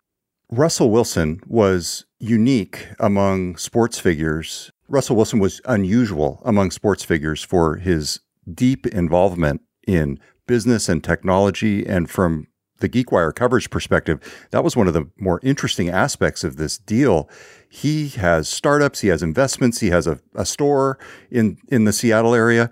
Russell 0.50 0.90
Wilson 0.90 1.40
was 1.46 2.04
unique 2.18 2.88
among 2.98 3.56
sports 3.56 3.98
figures. 3.98 4.72
Russell 4.88 5.16
Wilson 5.16 5.38
was 5.38 5.60
unusual 5.64 6.42
among 6.44 6.72
sports 6.72 7.04
figures 7.04 7.44
for 7.44 7.76
his 7.76 8.20
deep 8.52 8.86
involvement 8.86 9.60
in 9.86 10.18
business 10.46 10.88
and 10.88 11.04
technology 11.04 11.86
and 11.86 12.10
from 12.10 12.48
the 12.80 12.88
GeekWire 12.88 13.34
coverage 13.34 13.70
perspective, 13.70 14.18
that 14.50 14.64
was 14.64 14.76
one 14.76 14.88
of 14.88 14.94
the 14.94 15.08
more 15.18 15.40
interesting 15.42 15.88
aspects 15.88 16.44
of 16.44 16.56
this 16.56 16.76
deal. 16.76 17.28
He 17.68 18.08
has 18.08 18.48
startups, 18.48 19.00
he 19.00 19.08
has 19.08 19.22
investments, 19.22 19.80
he 19.80 19.90
has 19.90 20.06
a, 20.06 20.18
a 20.34 20.44
store 20.44 20.98
in, 21.30 21.58
in 21.68 21.84
the 21.84 21.92
Seattle 21.92 22.34
area. 22.34 22.70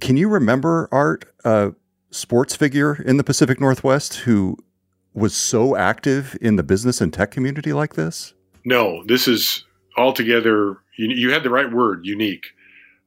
Can 0.00 0.16
you 0.16 0.28
remember, 0.28 0.88
Art, 0.92 1.24
a 1.44 1.72
sports 2.10 2.54
figure 2.56 2.94
in 3.02 3.16
the 3.16 3.24
Pacific 3.24 3.60
Northwest 3.60 4.16
who 4.18 4.56
was 5.14 5.34
so 5.34 5.76
active 5.76 6.36
in 6.40 6.56
the 6.56 6.62
business 6.62 7.00
and 7.00 7.12
tech 7.12 7.30
community 7.30 7.72
like 7.72 7.94
this? 7.94 8.34
No, 8.64 9.04
this 9.06 9.28
is 9.28 9.64
altogether, 9.96 10.78
you, 10.96 11.08
you 11.08 11.30
had 11.32 11.42
the 11.42 11.50
right 11.50 11.72
word, 11.72 12.06
unique. 12.06 12.46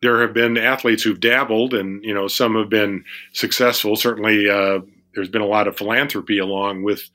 there 0.01 0.21
have 0.21 0.33
been 0.33 0.57
athletes 0.57 1.03
who've 1.03 1.19
dabbled, 1.19 1.73
and 1.73 2.03
you 2.03 2.13
know 2.13 2.27
some 2.27 2.55
have 2.55 2.69
been 2.69 3.03
successful. 3.33 3.95
Certainly, 3.95 4.49
uh, 4.49 4.79
there's 5.15 5.29
been 5.29 5.41
a 5.41 5.47
lot 5.47 5.67
of 5.67 5.77
philanthropy 5.77 6.37
along 6.37 6.83
with 6.83 7.09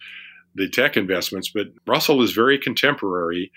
the 0.55 0.69
tech 0.69 0.97
investments, 0.97 1.51
but 1.55 1.69
Russell 1.87 2.23
is 2.23 2.33
very 2.33 2.59
contemporary, 2.59 3.53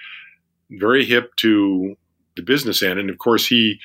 very 0.70 1.06
hip 1.06 1.36
to 1.38 1.96
the 2.36 2.44
business 2.44 2.84
end, 2.84 3.00
and 3.00 3.10
of 3.10 3.18
course 3.18 3.48
he 3.48 3.80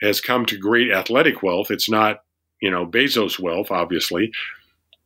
has 0.00 0.20
come 0.20 0.44
to 0.46 0.58
great 0.58 0.90
athletic 0.90 1.42
wealth. 1.42 1.70
It's 1.70 1.88
not 1.88 2.24
you 2.60 2.70
know 2.70 2.86
Bezos 2.86 3.38
wealth, 3.38 3.70
obviously, 3.70 4.32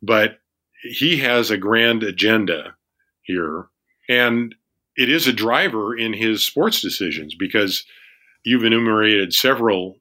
but 0.02 0.38
he 0.82 1.18
has 1.18 1.50
a 1.50 1.58
grand 1.58 2.02
agenda 2.02 2.74
here, 3.22 3.66
and 4.08 4.54
it 4.96 5.08
is 5.08 5.26
a 5.26 5.32
driver 5.32 5.96
in 5.96 6.12
his 6.12 6.44
sports 6.44 6.80
decisions 6.80 7.34
because 7.34 7.84
you've 8.44 8.64
enumerated 8.64 9.32
several 9.32 9.96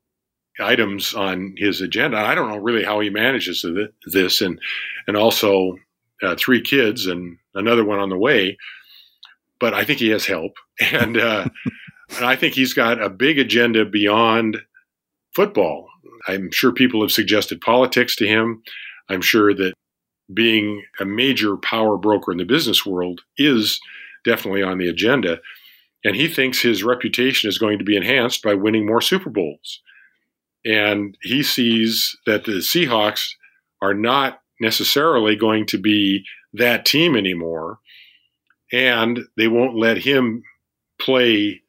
items 0.60 1.14
on 1.14 1.56
his 1.58 1.82
agenda. 1.82 2.18
I 2.18 2.36
don't 2.36 2.50
know 2.50 2.58
really 2.58 2.84
how 2.84 3.00
he 3.00 3.10
manages 3.10 3.66
this, 4.06 4.42
and 4.42 4.60
and 5.08 5.18
also 5.18 5.78
uh, 6.22 6.36
three 6.38 6.62
kids 6.62 7.06
and 7.06 7.38
another 7.54 7.86
one 7.86 8.00
on 8.00 8.10
the 8.10 8.18
way. 8.18 8.58
But 9.60 9.74
I 9.74 9.84
think 9.84 10.00
he 10.00 10.10
has 10.10 10.26
help, 10.26 10.54
and 10.80 11.18
uh, 11.18 11.48
and 12.16 12.26
I 12.26 12.36
think 12.36 12.54
he's 12.54 12.74
got 12.74 13.02
a 13.02 13.10
big 13.10 13.40
agenda 13.40 13.86
beyond 13.86 14.58
football. 15.36 15.88
I'm 16.28 16.52
sure 16.52 16.72
people 16.72 17.02
have 17.02 17.12
suggested 17.12 17.62
politics 17.62 18.16
to 18.18 18.28
him. 18.28 18.64
I'm 19.10 19.22
sure 19.22 19.54
that 19.54 19.74
being 20.34 20.84
a 21.00 21.06
major 21.06 21.56
power 21.58 21.98
broker 21.98 22.32
in 22.32 22.38
the 22.38 22.44
business 22.46 22.86
world 22.86 23.22
is 23.38 23.80
definitely 24.26 24.62
on 24.64 24.78
the 24.78 24.90
agenda. 24.90 25.40
And 26.04 26.16
he 26.16 26.28
thinks 26.28 26.62
his 26.62 26.84
reputation 26.84 27.50
is 27.50 27.58
going 27.58 27.80
to 27.80 27.86
be 27.86 27.96
enhanced 27.96 28.44
by 28.44 28.54
winning 28.54 28.86
more 28.86 29.02
Super 29.02 29.30
Bowls. 29.30 29.82
And 30.68 31.18
he 31.22 31.44
sees 31.44 32.18
that 32.26 32.44
the 32.44 32.58
Seahawks 32.58 33.30
are 33.82 33.94
not 33.94 34.42
necessarily 34.60 35.36
going 35.36 35.66
to 35.68 35.78
be 35.78 36.26
that 36.54 36.86
team 36.86 37.16
anymore. 37.16 37.80
And 38.74 39.22
they 39.38 39.48
won't 39.48 39.78
let 39.78 39.98
him 39.98 40.44
play 41.00 41.62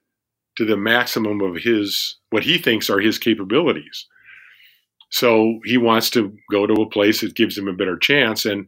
to 0.57 0.65
the 0.65 0.77
maximum 0.77 1.41
of 1.41 1.63
his, 1.63 2.17
what 2.31 2.43
he 2.43 2.59
thinks 2.59 2.91
are 2.91 2.99
his 2.99 3.19
capabilities. 3.19 4.07
So 5.11 5.61
he 5.65 5.79
wants 5.79 6.11
to 6.11 6.37
go 6.51 6.67
to 6.67 6.83
a 6.83 6.91
place 6.91 7.21
that 7.21 7.37
gives 7.37 7.57
him 7.57 7.69
a 7.69 7.73
better 7.73 7.97
chance. 7.97 8.45
And 8.45 8.67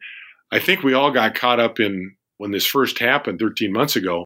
I 0.53 0.61
think 0.61 0.85
we 0.85 0.95
all 0.95 1.11
got 1.11 1.35
caught 1.35 1.59
up 1.59 1.81
in 1.81 2.15
when 2.39 2.53
this 2.53 2.67
first 2.67 3.01
happened 3.01 3.41
13 3.41 3.73
months 3.73 3.97
ago 3.97 4.25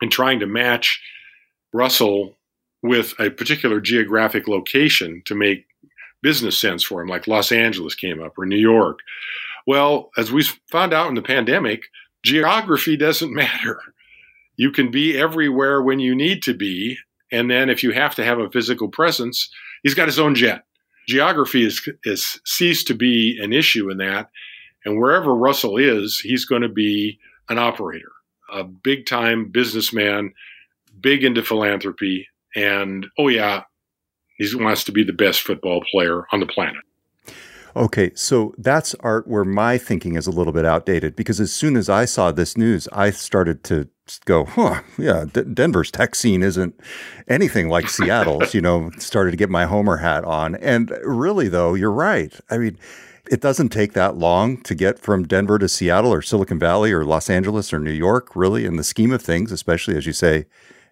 in 0.00 0.08
trying 0.08 0.40
to 0.40 0.46
match 0.46 1.00
Russell 1.74 2.37
with 2.82 3.14
a 3.18 3.30
particular 3.30 3.80
geographic 3.80 4.46
location 4.46 5.22
to 5.26 5.34
make 5.34 5.66
business 6.22 6.60
sense 6.60 6.84
for 6.84 7.02
him, 7.02 7.08
like 7.08 7.26
Los 7.26 7.52
Angeles 7.52 7.94
came 7.94 8.22
up 8.22 8.38
or 8.38 8.46
New 8.46 8.56
York. 8.56 9.00
Well, 9.66 10.10
as 10.16 10.32
we 10.32 10.44
found 10.70 10.92
out 10.92 11.08
in 11.08 11.14
the 11.14 11.22
pandemic, 11.22 11.82
geography 12.24 12.96
doesn't 12.96 13.34
matter. 13.34 13.80
You 14.56 14.70
can 14.70 14.90
be 14.90 15.16
everywhere 15.16 15.82
when 15.82 16.00
you 16.00 16.14
need 16.14 16.42
to 16.44 16.54
be. 16.54 16.98
And 17.30 17.50
then 17.50 17.70
if 17.70 17.82
you 17.82 17.92
have 17.92 18.14
to 18.16 18.24
have 18.24 18.38
a 18.38 18.50
physical 18.50 18.88
presence, 18.88 19.50
he's 19.82 19.94
got 19.94 20.08
his 20.08 20.18
own 20.18 20.34
jet. 20.34 20.64
Geography 21.06 21.64
is, 21.64 21.88
is 22.04 22.40
ceased 22.44 22.86
to 22.88 22.94
be 22.94 23.38
an 23.40 23.52
issue 23.52 23.90
in 23.90 23.98
that. 23.98 24.30
And 24.84 24.98
wherever 24.98 25.34
Russell 25.34 25.76
is, 25.76 26.18
he's 26.18 26.44
going 26.44 26.62
to 26.62 26.68
be 26.68 27.18
an 27.48 27.58
operator, 27.58 28.12
a 28.52 28.64
big 28.64 29.06
time 29.06 29.50
businessman, 29.50 30.32
big 31.00 31.24
into 31.24 31.42
philanthropy. 31.42 32.26
And 32.58 33.06
oh, 33.18 33.28
yeah, 33.28 33.62
he 34.36 34.54
wants 34.54 34.84
to 34.84 34.92
be 34.92 35.04
the 35.04 35.12
best 35.12 35.42
football 35.42 35.82
player 35.90 36.24
on 36.32 36.40
the 36.40 36.46
planet. 36.46 36.82
Okay, 37.76 38.10
so 38.14 38.54
that's 38.58 38.94
art 39.00 39.28
where 39.28 39.44
my 39.44 39.78
thinking 39.78 40.16
is 40.16 40.26
a 40.26 40.32
little 40.32 40.52
bit 40.52 40.64
outdated 40.64 41.14
because 41.14 41.38
as 41.38 41.52
soon 41.52 41.76
as 41.76 41.88
I 41.88 42.06
saw 42.06 42.32
this 42.32 42.56
news, 42.56 42.88
I 42.92 43.10
started 43.10 43.62
to 43.64 43.88
go, 44.24 44.44
huh, 44.46 44.82
yeah, 44.98 45.26
D- 45.32 45.42
Denver's 45.42 45.90
tech 45.90 46.14
scene 46.14 46.42
isn't 46.42 46.74
anything 47.28 47.68
like 47.68 47.88
Seattle's, 47.88 48.52
you 48.54 48.60
know, 48.60 48.90
started 48.98 49.30
to 49.32 49.36
get 49.36 49.50
my 49.50 49.66
Homer 49.66 49.98
hat 49.98 50.24
on. 50.24 50.56
And 50.56 50.90
really, 51.04 51.48
though, 51.48 51.74
you're 51.74 51.92
right. 51.92 52.34
I 52.50 52.58
mean, 52.58 52.78
it 53.30 53.40
doesn't 53.40 53.68
take 53.68 53.92
that 53.92 54.16
long 54.16 54.60
to 54.62 54.74
get 54.74 54.98
from 54.98 55.28
Denver 55.28 55.58
to 55.58 55.68
Seattle 55.68 56.12
or 56.12 56.22
Silicon 56.22 56.58
Valley 56.58 56.90
or 56.90 57.04
Los 57.04 57.30
Angeles 57.30 57.72
or 57.72 57.78
New 57.78 57.92
York, 57.92 58.34
really, 58.34 58.64
in 58.64 58.76
the 58.76 58.84
scheme 58.84 59.12
of 59.12 59.22
things, 59.22 59.52
especially 59.52 59.96
as 59.96 60.06
you 60.06 60.12
say, 60.12 60.46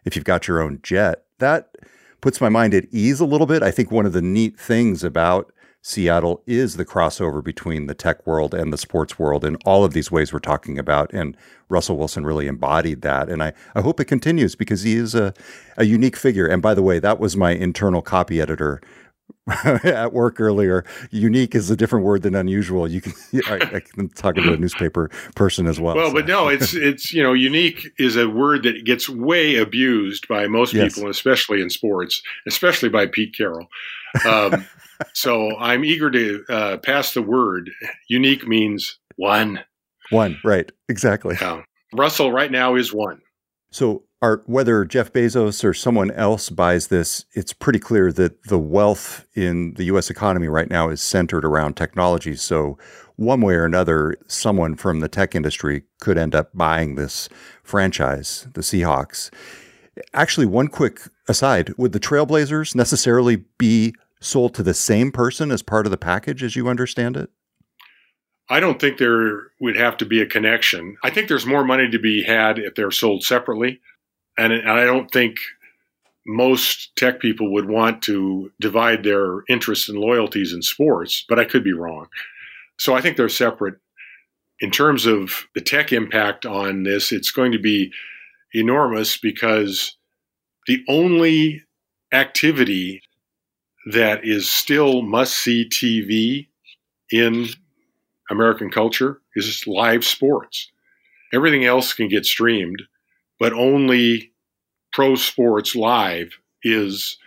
if 0.05 0.14
you've 0.14 0.24
got 0.24 0.46
your 0.46 0.61
own 0.61 0.79
jet. 0.83 1.25
That 1.38 1.75
puts 2.20 2.40
my 2.40 2.49
mind 2.49 2.75
at 2.75 2.87
ease 2.90 3.20
a 3.20 3.27
little 3.27 3.46
bit. 3.46 3.62
I 3.62 3.70
think 3.70 3.90
one 3.90 4.07
of 4.07 4.12
the 4.12 4.22
neat 4.22 4.59
things 4.59 5.05
about 5.05 5.53
Seattle 5.83 6.42
is 6.49 6.77
the 6.77 6.85
crossover 6.85 7.44
between 7.44 7.87
the 7.87 7.94
tech 7.94 8.27
world 8.27 8.55
and 8.55 8.72
the 8.72 8.79
sports 8.79 9.20
world 9.20 9.44
in 9.44 9.55
all 9.64 9.85
of 9.85 9.92
these 9.92 10.11
ways 10.11 10.33
we're 10.33 10.40
talking 10.40 10.81
about. 10.81 11.12
And 11.12 11.37
Russell 11.68 11.96
Wilson 11.96 12.27
really 12.27 12.49
embodied 12.49 13.03
that. 13.03 13.29
And 13.29 13.40
I, 13.40 13.53
I 13.77 13.83
hope 13.83 14.01
it 14.01 14.07
continues 14.07 14.57
because 14.57 14.83
he 14.83 14.96
is 14.96 15.14
a, 15.14 15.33
a 15.77 15.85
unique 15.85 16.16
figure. 16.16 16.46
And 16.46 16.61
by 16.61 16.75
the 16.75 16.83
way, 16.83 16.99
that 16.99 17.20
was 17.20 17.37
my 17.37 17.53
internal 17.53 18.03
copy 18.03 18.40
editor 18.40 18.81
at 19.64 20.12
work 20.12 20.40
earlier. 20.40 20.85
Unique 21.11 21.54
is 21.54 21.70
a 21.70 21.76
different 21.76 22.04
word 22.04 22.22
than 22.22 22.35
unusual. 22.35 22.88
You 22.88 23.00
can 23.00 23.12
I, 23.46 23.76
I 23.76 23.80
can 23.80 24.09
talk 24.11 24.35
to 24.35 24.52
a 24.52 24.56
newspaper 24.56 25.09
person 25.35 25.66
as 25.66 25.78
well. 25.78 25.94
Well, 25.94 26.09
so. 26.09 26.14
but 26.14 26.26
no, 26.26 26.48
it's 26.48 26.74
it's 26.74 27.12
you 27.12 27.22
know 27.22 27.32
unique 27.32 27.88
is 27.98 28.16
a 28.16 28.28
word 28.28 28.64
that 28.64 28.85
gets 28.85 29.09
way 29.09 29.56
abused 29.56 30.26
by 30.26 30.48
most 30.48 30.74
yes. 30.74 30.94
people, 30.94 31.09
especially 31.09 31.61
in 31.61 31.70
sports, 31.70 32.22
especially 32.46 32.88
by 32.88 33.06
Pete 33.06 33.37
Carroll. 33.37 33.68
Um, 34.26 34.66
so 35.12 35.56
I'm 35.59 35.85
eager 35.85 36.11
to 36.11 36.44
uh, 36.48 36.76
pass 36.78 37.14
the 37.14 37.22
word. 37.22 37.70
Unique 38.09 38.48
means 38.48 38.98
one. 39.16 39.61
One, 40.11 40.38
right? 40.44 40.70
Exactly. 40.88 41.37
Yeah. 41.40 41.62
Russell 41.92 42.32
right 42.32 42.50
now 42.50 42.74
is 42.74 42.92
one. 42.92 43.20
So 43.70 44.02
Art, 44.22 44.44
whether 44.46 44.85
Jeff 44.87 45.12
Bezos 45.12 45.62
or 45.62 45.74
someone 45.74 46.11
else 46.12 46.48
buys 46.48 46.87
this, 46.87 47.26
it's 47.33 47.52
pretty 47.52 47.79
clear 47.79 48.11
that 48.12 48.44
the 48.44 48.59
wealth 48.59 49.26
in 49.35 49.74
the 49.74 49.85
US 49.85 50.09
economy 50.09 50.48
right 50.48 50.70
now 50.70 50.88
is 50.88 51.02
centered 51.02 51.44
around 51.44 51.76
technology. 51.76 52.35
So, 52.35 52.79
one 53.16 53.40
way 53.40 53.55
or 53.55 53.64
another, 53.64 54.16
someone 54.26 54.74
from 54.74 55.00
the 55.00 55.09
tech 55.09 55.35
industry 55.35 55.85
could 56.00 56.18
end 56.18 56.35
up 56.35 56.50
buying 56.55 56.94
this 56.94 57.29
franchise, 57.62 58.46
the 58.55 58.61
Seahawks. 58.61 59.31
Actually, 60.12 60.46
one 60.46 60.68
quick 60.68 61.00
aside 61.29 61.72
would 61.76 61.92
the 61.92 62.00
Trailblazers 62.00 62.74
necessarily 62.74 63.44
be 63.59 63.94
sold 64.20 64.55
to 64.55 64.62
the 64.62 64.74
same 64.74 65.12
person 65.12 65.50
as 65.50 65.62
part 65.62 65.87
of 65.87 65.90
the 65.90 65.96
package 65.96 66.42
as 66.42 66.57
you 66.57 66.68
understand 66.68 67.16
it? 67.16 67.31
I 68.48 68.61
don't 68.61 68.81
think 68.81 68.98
there 68.98 69.48
would 69.61 69.76
have 69.76 69.96
to 69.98 70.07
be 70.07 70.20
a 70.20 70.26
connection. 70.26 70.96
I 71.02 71.11
think 71.11 71.29
there's 71.29 71.46
more 71.46 71.64
money 71.64 71.90
to 71.90 71.98
be 71.98 72.22
had 72.22 72.59
if 72.59 72.74
they're 72.74 72.90
sold 72.90 73.24
separately 73.24 73.81
and, 74.38 74.68
I 74.68 74.85
don't 74.85 75.11
think 75.11 75.37
most 76.27 76.94
tech 76.96 77.20
people 77.20 77.53
would 77.53 77.68
want 77.68 78.03
to 78.03 78.51
divide 78.61 79.05
their 79.05 79.42
interests 79.49 79.88
and 79.88 79.99
loyalties 79.99 80.53
in 80.53 80.62
sports, 80.62 81.25
but 81.29 81.38
I 81.38 81.44
could 81.44 81.62
be 81.62 81.72
wrong. 81.72 82.09
So 82.79 82.94
I 82.94 83.01
think 83.01 83.16
they're 83.16 83.29
separate. 83.29 83.77
In 84.61 84.70
terms 84.70 85.07
of 85.07 85.46
the 85.55 85.61
tech 85.61 85.92
impact 85.92 86.46
on 86.46 86.83
this, 86.83 87.12
it's 87.12 87.31
going 87.31 87.53
to 87.53 87.59
be 87.59 87.92
enormous 88.55 89.16
because 89.16 89.96
the 90.66 90.83
only 90.88 91.62
activity 92.12 93.03
that 93.92 94.25
is 94.25 94.51
still 94.51 95.03
must 95.03 95.35
see 95.35 95.68
TV 95.68 96.49
in 97.12 97.46
American 98.31 98.70
culture 98.70 99.20
is 99.37 99.64
live 99.66 100.05
sports. 100.05 100.70
Everything 101.33 101.64
else 101.64 101.92
can 101.92 102.09
get 102.09 102.27
streamed 102.27 102.83
but 103.38 103.53
only 103.53 104.33
pro 104.92 105.14
sports 105.14 105.77
live 105.77 106.31
is 106.62 107.18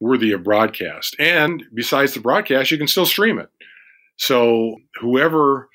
worthy 0.00 0.32
of 0.32 0.44
broadcast. 0.44 1.16
And 1.18 1.64
besides 1.74 2.14
the 2.14 2.20
broadcast, 2.20 2.70
you 2.70 2.78
can 2.78 2.88
still 2.88 3.06
stream 3.06 3.38
it. 3.38 3.48
So 4.16 4.76
whoever 5.00 5.68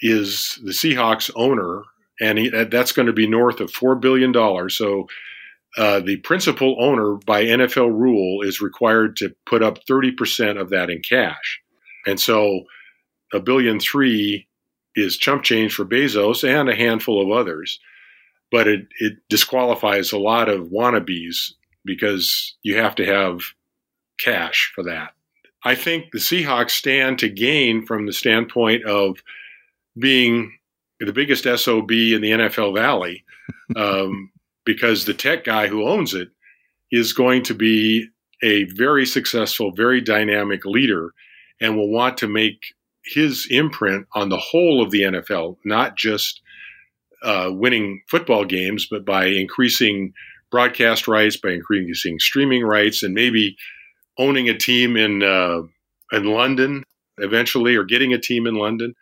is 0.00 0.58
the 0.64 0.72
Seahawks 0.72 1.30
owner, 1.36 1.82
and 2.20 2.38
he, 2.38 2.48
that's 2.48 2.92
going 2.92 3.06
to 3.06 3.12
be 3.12 3.26
north 3.26 3.60
of 3.60 3.70
$4 3.70 4.00
billion. 4.00 4.34
So 4.70 5.06
uh, 5.76 6.00
the 6.00 6.16
principal 6.18 6.76
owner 6.80 7.14
by 7.26 7.44
NFL 7.44 7.92
rule 7.92 8.42
is 8.42 8.60
required 8.60 9.16
to 9.16 9.34
put 9.46 9.62
up 9.62 9.78
30% 9.88 10.60
of 10.60 10.70
that 10.70 10.90
in 10.90 11.00
cash. 11.02 11.60
And 12.06 12.18
so 12.20 12.62
a 13.32 13.40
billion 13.40 13.80
three 13.80 14.48
is 14.94 15.16
chump 15.16 15.42
change 15.42 15.74
for 15.74 15.84
Bezos 15.84 16.48
and 16.48 16.68
a 16.68 16.74
handful 16.74 17.20
of 17.20 17.36
others 17.36 17.78
but 18.50 18.68
it, 18.68 18.86
it 19.00 19.14
disqualifies 19.28 20.12
a 20.12 20.18
lot 20.18 20.48
of 20.48 20.68
wannabes 20.68 21.52
because 21.84 22.56
you 22.62 22.76
have 22.76 22.94
to 22.96 23.06
have 23.06 23.40
cash 24.18 24.72
for 24.74 24.84
that. 24.84 25.10
I 25.64 25.74
think 25.74 26.12
the 26.12 26.18
Seahawks 26.18 26.70
stand 26.70 27.18
to 27.18 27.28
gain 27.28 27.84
from 27.84 28.06
the 28.06 28.12
standpoint 28.12 28.84
of 28.84 29.18
being 29.98 30.56
the 31.00 31.12
biggest 31.12 31.44
SOB 31.44 31.90
in 31.90 32.20
the 32.20 32.30
NFL 32.30 32.74
Valley 32.74 33.24
um, 33.76 34.30
because 34.64 35.04
the 35.04 35.14
tech 35.14 35.44
guy 35.44 35.66
who 35.66 35.86
owns 35.86 36.14
it 36.14 36.28
is 36.90 37.12
going 37.12 37.42
to 37.44 37.54
be 37.54 38.08
a 38.42 38.64
very 38.64 39.06
successful, 39.06 39.72
very 39.72 40.00
dynamic 40.00 40.64
leader 40.64 41.12
and 41.60 41.76
will 41.76 41.90
want 41.90 42.18
to 42.18 42.28
make 42.28 42.60
his 43.04 43.46
imprint 43.50 44.06
on 44.14 44.28
the 44.28 44.38
whole 44.38 44.82
of 44.82 44.90
the 44.90 45.02
NFL, 45.02 45.56
not 45.64 45.96
just 45.96 46.42
uh, 47.22 47.50
winning 47.52 48.02
football 48.08 48.44
games, 48.44 48.86
but 48.90 49.04
by 49.04 49.26
increasing 49.26 50.12
broadcast 50.50 51.08
rights, 51.08 51.36
by 51.36 51.50
increasing 51.50 52.18
streaming 52.18 52.64
rights, 52.64 53.02
and 53.02 53.14
maybe 53.14 53.56
owning 54.18 54.48
a 54.48 54.56
team 54.56 54.96
in 54.96 55.22
uh, 55.22 55.62
in 56.12 56.24
London 56.24 56.82
eventually, 57.18 57.74
or 57.74 57.84
getting 57.84 58.12
a 58.12 58.20
team 58.20 58.46
in 58.46 58.54
London. 58.56 58.94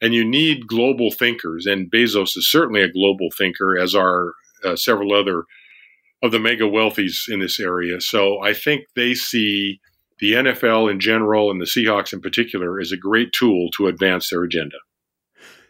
And 0.00 0.14
you 0.14 0.24
need 0.24 0.66
global 0.66 1.10
thinkers, 1.10 1.66
and 1.66 1.90
Bezos 1.90 2.36
is 2.36 2.50
certainly 2.50 2.82
a 2.82 2.92
global 2.92 3.28
thinker, 3.36 3.78
as 3.78 3.94
are 3.94 4.32
uh, 4.64 4.76
several 4.76 5.14
other 5.14 5.44
of 6.22 6.32
the 6.32 6.38
mega 6.38 6.64
wealthies 6.64 7.28
in 7.28 7.40
this 7.40 7.60
area. 7.60 8.00
So 8.00 8.40
I 8.42 8.54
think 8.54 8.84
they 8.94 9.14
see 9.14 9.80
the 10.18 10.32
NFL 10.32 10.90
in 10.90 10.98
general 10.98 11.50
and 11.50 11.60
the 11.60 11.66
Seahawks 11.66 12.12
in 12.12 12.20
particular 12.20 12.80
as 12.80 12.92
a 12.92 12.96
great 12.96 13.32
tool 13.32 13.70
to 13.76 13.86
advance 13.86 14.30
their 14.30 14.42
agenda. 14.42 14.76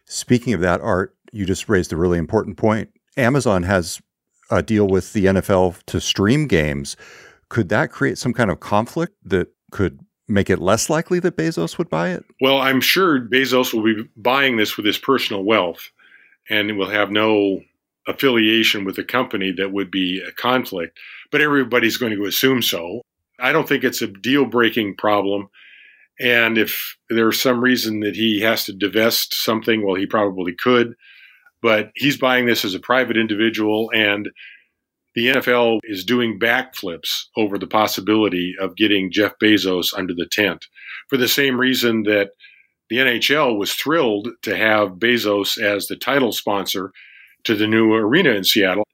Speaking 0.05 0.53
of 0.53 0.61
that, 0.61 0.81
Art, 0.81 1.17
you 1.37 1.47
just 1.47 1.69
raised 1.69 1.93
a 1.93 1.97
really 1.97 2.19
important 2.19 2.57
point. 2.57 2.91
Amazon 3.17 3.63
has 3.63 4.01
a 4.51 4.63
deal 4.63 4.87
with 4.87 5.13
the 5.13 5.27
NFL 5.27 5.83
to 5.87 6.01
stream 6.01 6.47
games. 6.47 6.97
Could 7.49 7.69
that 7.69 7.91
create 7.91 8.19
some 8.19 8.33
kind 8.33 8.51
of 8.51 8.61
conflict 8.61 9.15
that 9.25 9.49
could 9.71 10.01
make 10.29 10.51
it 10.51 10.59
less 10.59 10.91
likely 10.91 11.21
that 11.21 11.37
Bezos 11.37 11.79
would 11.79 11.89
buy 11.89 12.11
it? 12.11 12.25
Well, 12.41 12.59
I'm 12.59 12.81
sure 12.81 13.21
Bezos 13.21 13.73
will 13.73 13.83
be 13.83 14.09
buying 14.17 14.57
this 14.57 14.77
with 14.77 14.87
his 14.87 14.99
personal 14.99 15.45
wealth 15.45 15.91
and 16.49 16.77
will 16.77 16.91
have 16.91 17.11
no 17.11 17.63
affiliation 18.07 18.85
with 18.85 18.99
a 18.99 19.05
company 19.05 19.53
that 19.53 19.73
would 19.73 19.91
be 19.91 20.21
a 20.21 20.33
conflict, 20.33 20.99
but 21.31 21.41
everybody's 21.41 21.97
going 21.97 22.17
to 22.17 22.25
assume 22.25 22.63
so. 22.63 23.03
I 23.39 23.53
don't 23.53 23.69
think 23.69 23.85
it's 23.85 24.03
a 24.03 24.07
deal 24.07 24.47
breaking 24.47 24.97
problem. 24.97 25.49
And 26.19 26.57
if 26.57 26.97
there's 27.11 27.41
some 27.41 27.61
reason 27.61 28.01
that 28.01 28.17
he 28.17 28.41
has 28.41 28.65
to 28.65 28.73
divest 28.73 29.35
something, 29.35 29.85
well, 29.85 29.97
he 29.97 30.07
probably 30.07 30.55
could. 30.55 30.95
But 31.67 31.91
he's 31.97 32.17
buying 32.17 32.47
this 32.47 32.65
as 32.65 32.75
a 32.77 32.79
private 32.79 33.17
individual, 33.17 33.91
and 33.93 34.31
the 35.17 35.27
NFL 35.27 35.81
is 35.83 36.05
doing 36.05 36.39
backflips 36.39 37.25
over 37.37 37.59
the 37.59 37.67
possibility 37.67 38.55
of 38.61 38.77
getting 38.77 39.11
Jeff 39.11 39.33
Bezos 39.43 39.89
under 39.93 40.15
the 40.15 40.29
tent 40.31 40.67
for 41.09 41.17
the 41.17 41.27
same 41.27 41.59
reason 41.59 42.05
that 42.05 42.29
the 42.89 42.99
NHL 42.99 43.59
was 43.59 43.75
thrilled 43.75 44.29
to 44.43 44.57
have 44.57 45.01
Bezos 45.01 45.61
as 45.61 45.89
the 45.89 45.97
title 45.97 46.31
sponsor 46.31 46.93
to 47.43 47.57
the 47.57 47.67
new 47.67 47.93
arena 47.93 48.31
in 48.31 48.45
Seattle. 48.45 48.87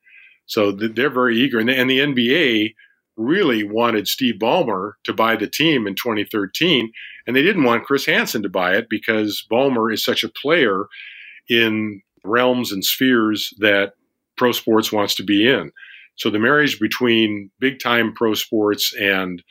So 0.46 0.72
they're 0.72 1.10
very 1.10 1.38
eager. 1.38 1.58
And 1.58 1.68
the, 1.68 1.98
NBA 1.98 2.72
really 3.18 3.64
wanted 3.64 4.08
Steve 4.08 4.36
Ballmer 4.40 4.92
to 5.04 5.12
buy 5.12 5.36
the 5.36 5.46
team 5.46 5.86
in 5.86 5.94
2013, 5.94 6.90
and 7.26 7.36
they 7.36 7.42
didn't 7.42 7.64
want 7.64 7.84
Chris 7.84 8.06
Hansen 8.06 8.42
to 8.42 8.48
buy 8.48 8.76
it 8.76 8.86
because 8.88 9.44
Ballmer 9.52 9.92
is 9.92 10.02
such 10.02 10.24
a 10.24 10.30
player 10.30 10.86
in 11.50 12.00
realms 12.24 12.72
and 12.72 12.84
spheres 12.84 13.52
that 13.58 13.92
pro 14.36 14.52
sports 14.52 14.92
wants 14.92 15.14
to 15.16 15.24
be 15.24 15.48
in. 15.48 15.72
So 16.16 16.30
the 16.30 16.38
marriage 16.38 16.78
between 16.78 17.50
big 17.58 17.78
time 17.78 18.12
pro 18.14 18.34
sports 18.34 18.94
and 18.98 19.42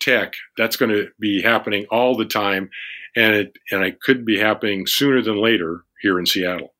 tech, 0.00 0.34
that's 0.56 0.76
going 0.76 0.90
to 0.90 1.08
be 1.18 1.42
happening 1.42 1.86
all 1.90 2.16
the 2.16 2.24
time. 2.24 2.70
And 3.16 3.34
it, 3.34 3.52
and 3.70 3.84
it 3.84 4.00
could 4.00 4.24
be 4.24 4.38
happening 4.38 4.86
sooner 4.86 5.22
than 5.22 5.40
later 5.40 5.84
here 6.00 6.18
in 6.18 6.26
Seattle. 6.26 6.74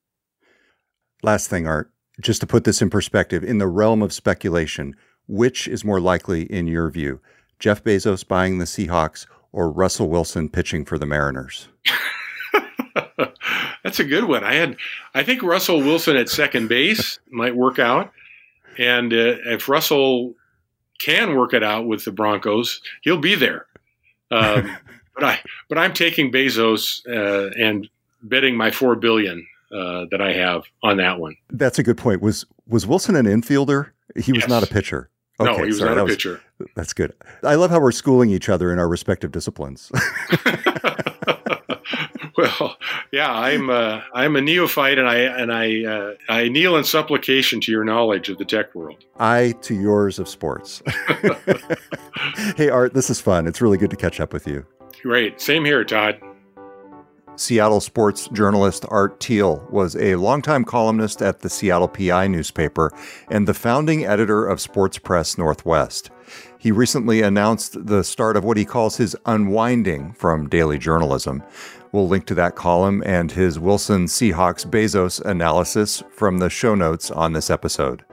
Last 1.23 1.49
thing, 1.49 1.67
Art, 1.67 1.91
just 2.21 2.41
to 2.41 2.47
put 2.47 2.65
this 2.65 2.83
in 2.83 2.91
perspective, 2.91 3.43
in 3.43 3.59
the 3.59 3.67
realm 3.67 4.03
of 4.03 4.13
speculation, 4.13 4.95
which 5.27 5.67
is 5.69 5.85
more 5.85 6.01
likely 6.01 6.43
in 6.43 6.67
your 6.67 6.91
view? 6.91 7.21
Jeff 7.59 7.83
Bezos 7.83 8.27
buying 8.27 8.59
the 8.59 8.65
Seahawks 8.65 9.27
or 9.53 9.71
Russell 9.71 10.11
Wilson 10.11 10.49
pitching 10.49 10.85
for 10.85 10.99
the 10.99 11.07
Mariners? 11.07 11.69
That's 13.85 14.01
a 14.01 14.05
good 14.05 14.25
one. 14.25 14.45
I 14.45 14.55
had, 14.55 14.77
I 15.15 15.23
think 15.23 15.43
Russell 15.43 15.79
Wilson 15.79 16.17
at 16.17 16.29
second 16.29 16.69
base 16.69 17.19
might 17.31 17.57
work 17.57 17.79
out, 17.79 18.13
and 18.79 19.13
uh, 19.13 19.37
if 19.47 19.69
Russell 19.69 20.35
can 21.01 21.37
work 21.37 21.55
it 21.55 21.63
out 21.63 21.87
with 21.87 22.05
the 22.05 22.13
Broncos, 22.13 22.81
he'll 23.03 23.19
be 23.19 23.35
there. 23.35 23.67
Um, 24.31 24.77
but 25.15 25.25
I, 25.25 25.41
but 25.69 25.79
I'm 25.79 25.93
taking 25.93 26.33
Bezos 26.33 27.07
uh, 27.09 27.51
and 27.61 27.89
betting 28.23 28.57
my 28.57 28.71
four 28.71 28.97
billion 28.97 29.47
uh, 29.73 30.07
that 30.11 30.21
I 30.21 30.33
have 30.33 30.65
on 30.83 30.97
that 30.99 31.19
one. 31.19 31.37
That's 31.51 31.79
a 31.79 31.83
good 31.83 31.99
point. 31.99 32.23
Was 32.23 32.47
was 32.67 32.87
Wilson 32.87 33.17
an 33.17 33.27
infielder? 33.27 33.91
He 34.17 34.33
was 34.33 34.43
yes. 34.43 34.49
not 34.49 34.63
a 34.63 34.67
pitcher. 34.67 35.11
Okay, 35.41 35.51
no, 35.51 35.59
he 35.59 35.67
was 35.67 35.79
sorry, 35.79 35.97
not 35.97 36.05
a 36.05 36.07
pitcher. 36.07 36.41
Was, 36.59 36.69
that's 36.77 36.93
good. 36.93 37.13
I 37.43 37.57
love 37.57 37.71
how 37.71 37.81
we're 37.81 37.93
schooling 37.93 38.31
each 38.31 38.49
other 38.49 38.73
in 38.73 38.79
our 38.79 38.89
respective 38.89 39.33
disciplines. 39.33 39.91
well, 42.39 42.77
yeah, 43.13 43.33
I'm 43.33 43.71
uh, 43.71 44.01
I'm 44.13 44.35
a 44.37 44.41
neophyte, 44.41 44.99
and 44.99 45.09
I 45.09 45.17
and 45.17 45.53
I 45.53 45.85
uh, 45.85 46.15
I 46.29 46.49
kneel 46.49 46.77
in 46.77 46.85
supplication 46.85 47.61
to 47.63 47.73
your 47.73 47.85
knowledge 47.85 48.29
of 48.29 48.39
the 48.39 48.45
tech 48.45 48.75
world. 48.75 49.05
I 49.19 49.55
to 49.63 49.75
yours 49.75 50.19
of 50.19 50.29
sports. 50.29 50.83
hey, 52.57 52.71
Art, 52.71 52.95
this 52.95 53.11
is 53.11 53.21
fun. 53.21 53.47
It's 53.47 53.61
really 53.61 53.79
good 53.79 53.91
to 53.91 53.97
catch 53.97 54.21
up 54.21 54.33
with 54.33 54.47
you. 54.47 54.67
Great. 55.03 55.41
Same 55.41 55.65
here, 55.65 55.85
Todd. 55.85 56.19
Seattle 57.37 57.81
sports 57.81 58.29
journalist 58.29 58.85
Art 58.89 59.21
Thiel 59.21 59.67
was 59.71 59.97
a 59.97 60.15
longtime 60.17 60.65
columnist 60.65 61.21
at 61.21 61.41
the 61.41 61.51
Seattle 61.51 61.89
PI 61.89 62.29
newspaper 62.29 62.93
and 63.29 63.49
the 63.49 63.55
founding 63.55 64.05
editor 64.05 64.47
of 64.47 64.61
Sports 64.61 64.99
Press 64.99 65.37
Northwest. 65.37 66.11
He 66.59 66.73
recently 66.73 67.23
announced 67.23 67.87
the 67.87 68.03
start 68.03 68.37
of 68.37 68.45
what 68.45 68.57
he 68.57 68.65
calls 68.65 68.97
his 68.97 69.17
unwinding 69.27 70.13
from 70.15 70.49
daily 70.49 70.79
journalism. 70.79 71.43
We'll 71.93 72.09
link 72.09 72.27
to 72.27 72.35
that 72.35 72.57
column 72.57 73.03
and 73.07 73.31
his 73.31 73.59
Wilson 73.59 74.07
Seahawks 74.07 74.69
Bezos 74.69 75.21
analysis 75.25 76.03
from 76.11 76.39
the 76.39 76.51
show 76.51 76.75
notes 76.75 77.11
on 77.11 77.33
this 77.33 77.51
episode. 77.51 78.05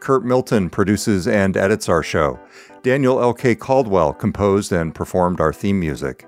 Curt 0.00 0.24
Milton 0.24 0.70
produces 0.70 1.26
and 1.26 1.56
edits 1.56 1.88
our 1.88 2.02
show. 2.02 2.38
Daniel 2.82 3.20
L.K. 3.20 3.56
Caldwell 3.56 4.12
composed 4.12 4.70
and 4.72 4.94
performed 4.94 5.40
our 5.40 5.52
theme 5.52 5.80
music. 5.80 6.26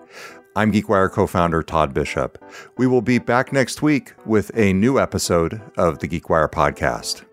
I'm 0.56 0.72
GeekWire 0.72 1.12
co 1.12 1.28
founder 1.28 1.62
Todd 1.62 1.94
Bishop. 1.94 2.44
We 2.76 2.88
will 2.88 3.02
be 3.02 3.20
back 3.20 3.52
next 3.52 3.80
week 3.80 4.12
with 4.26 4.50
a 4.56 4.72
new 4.72 4.98
episode 4.98 5.60
of 5.76 6.00
the 6.00 6.08
GeekWire 6.08 6.50
podcast. 6.50 7.27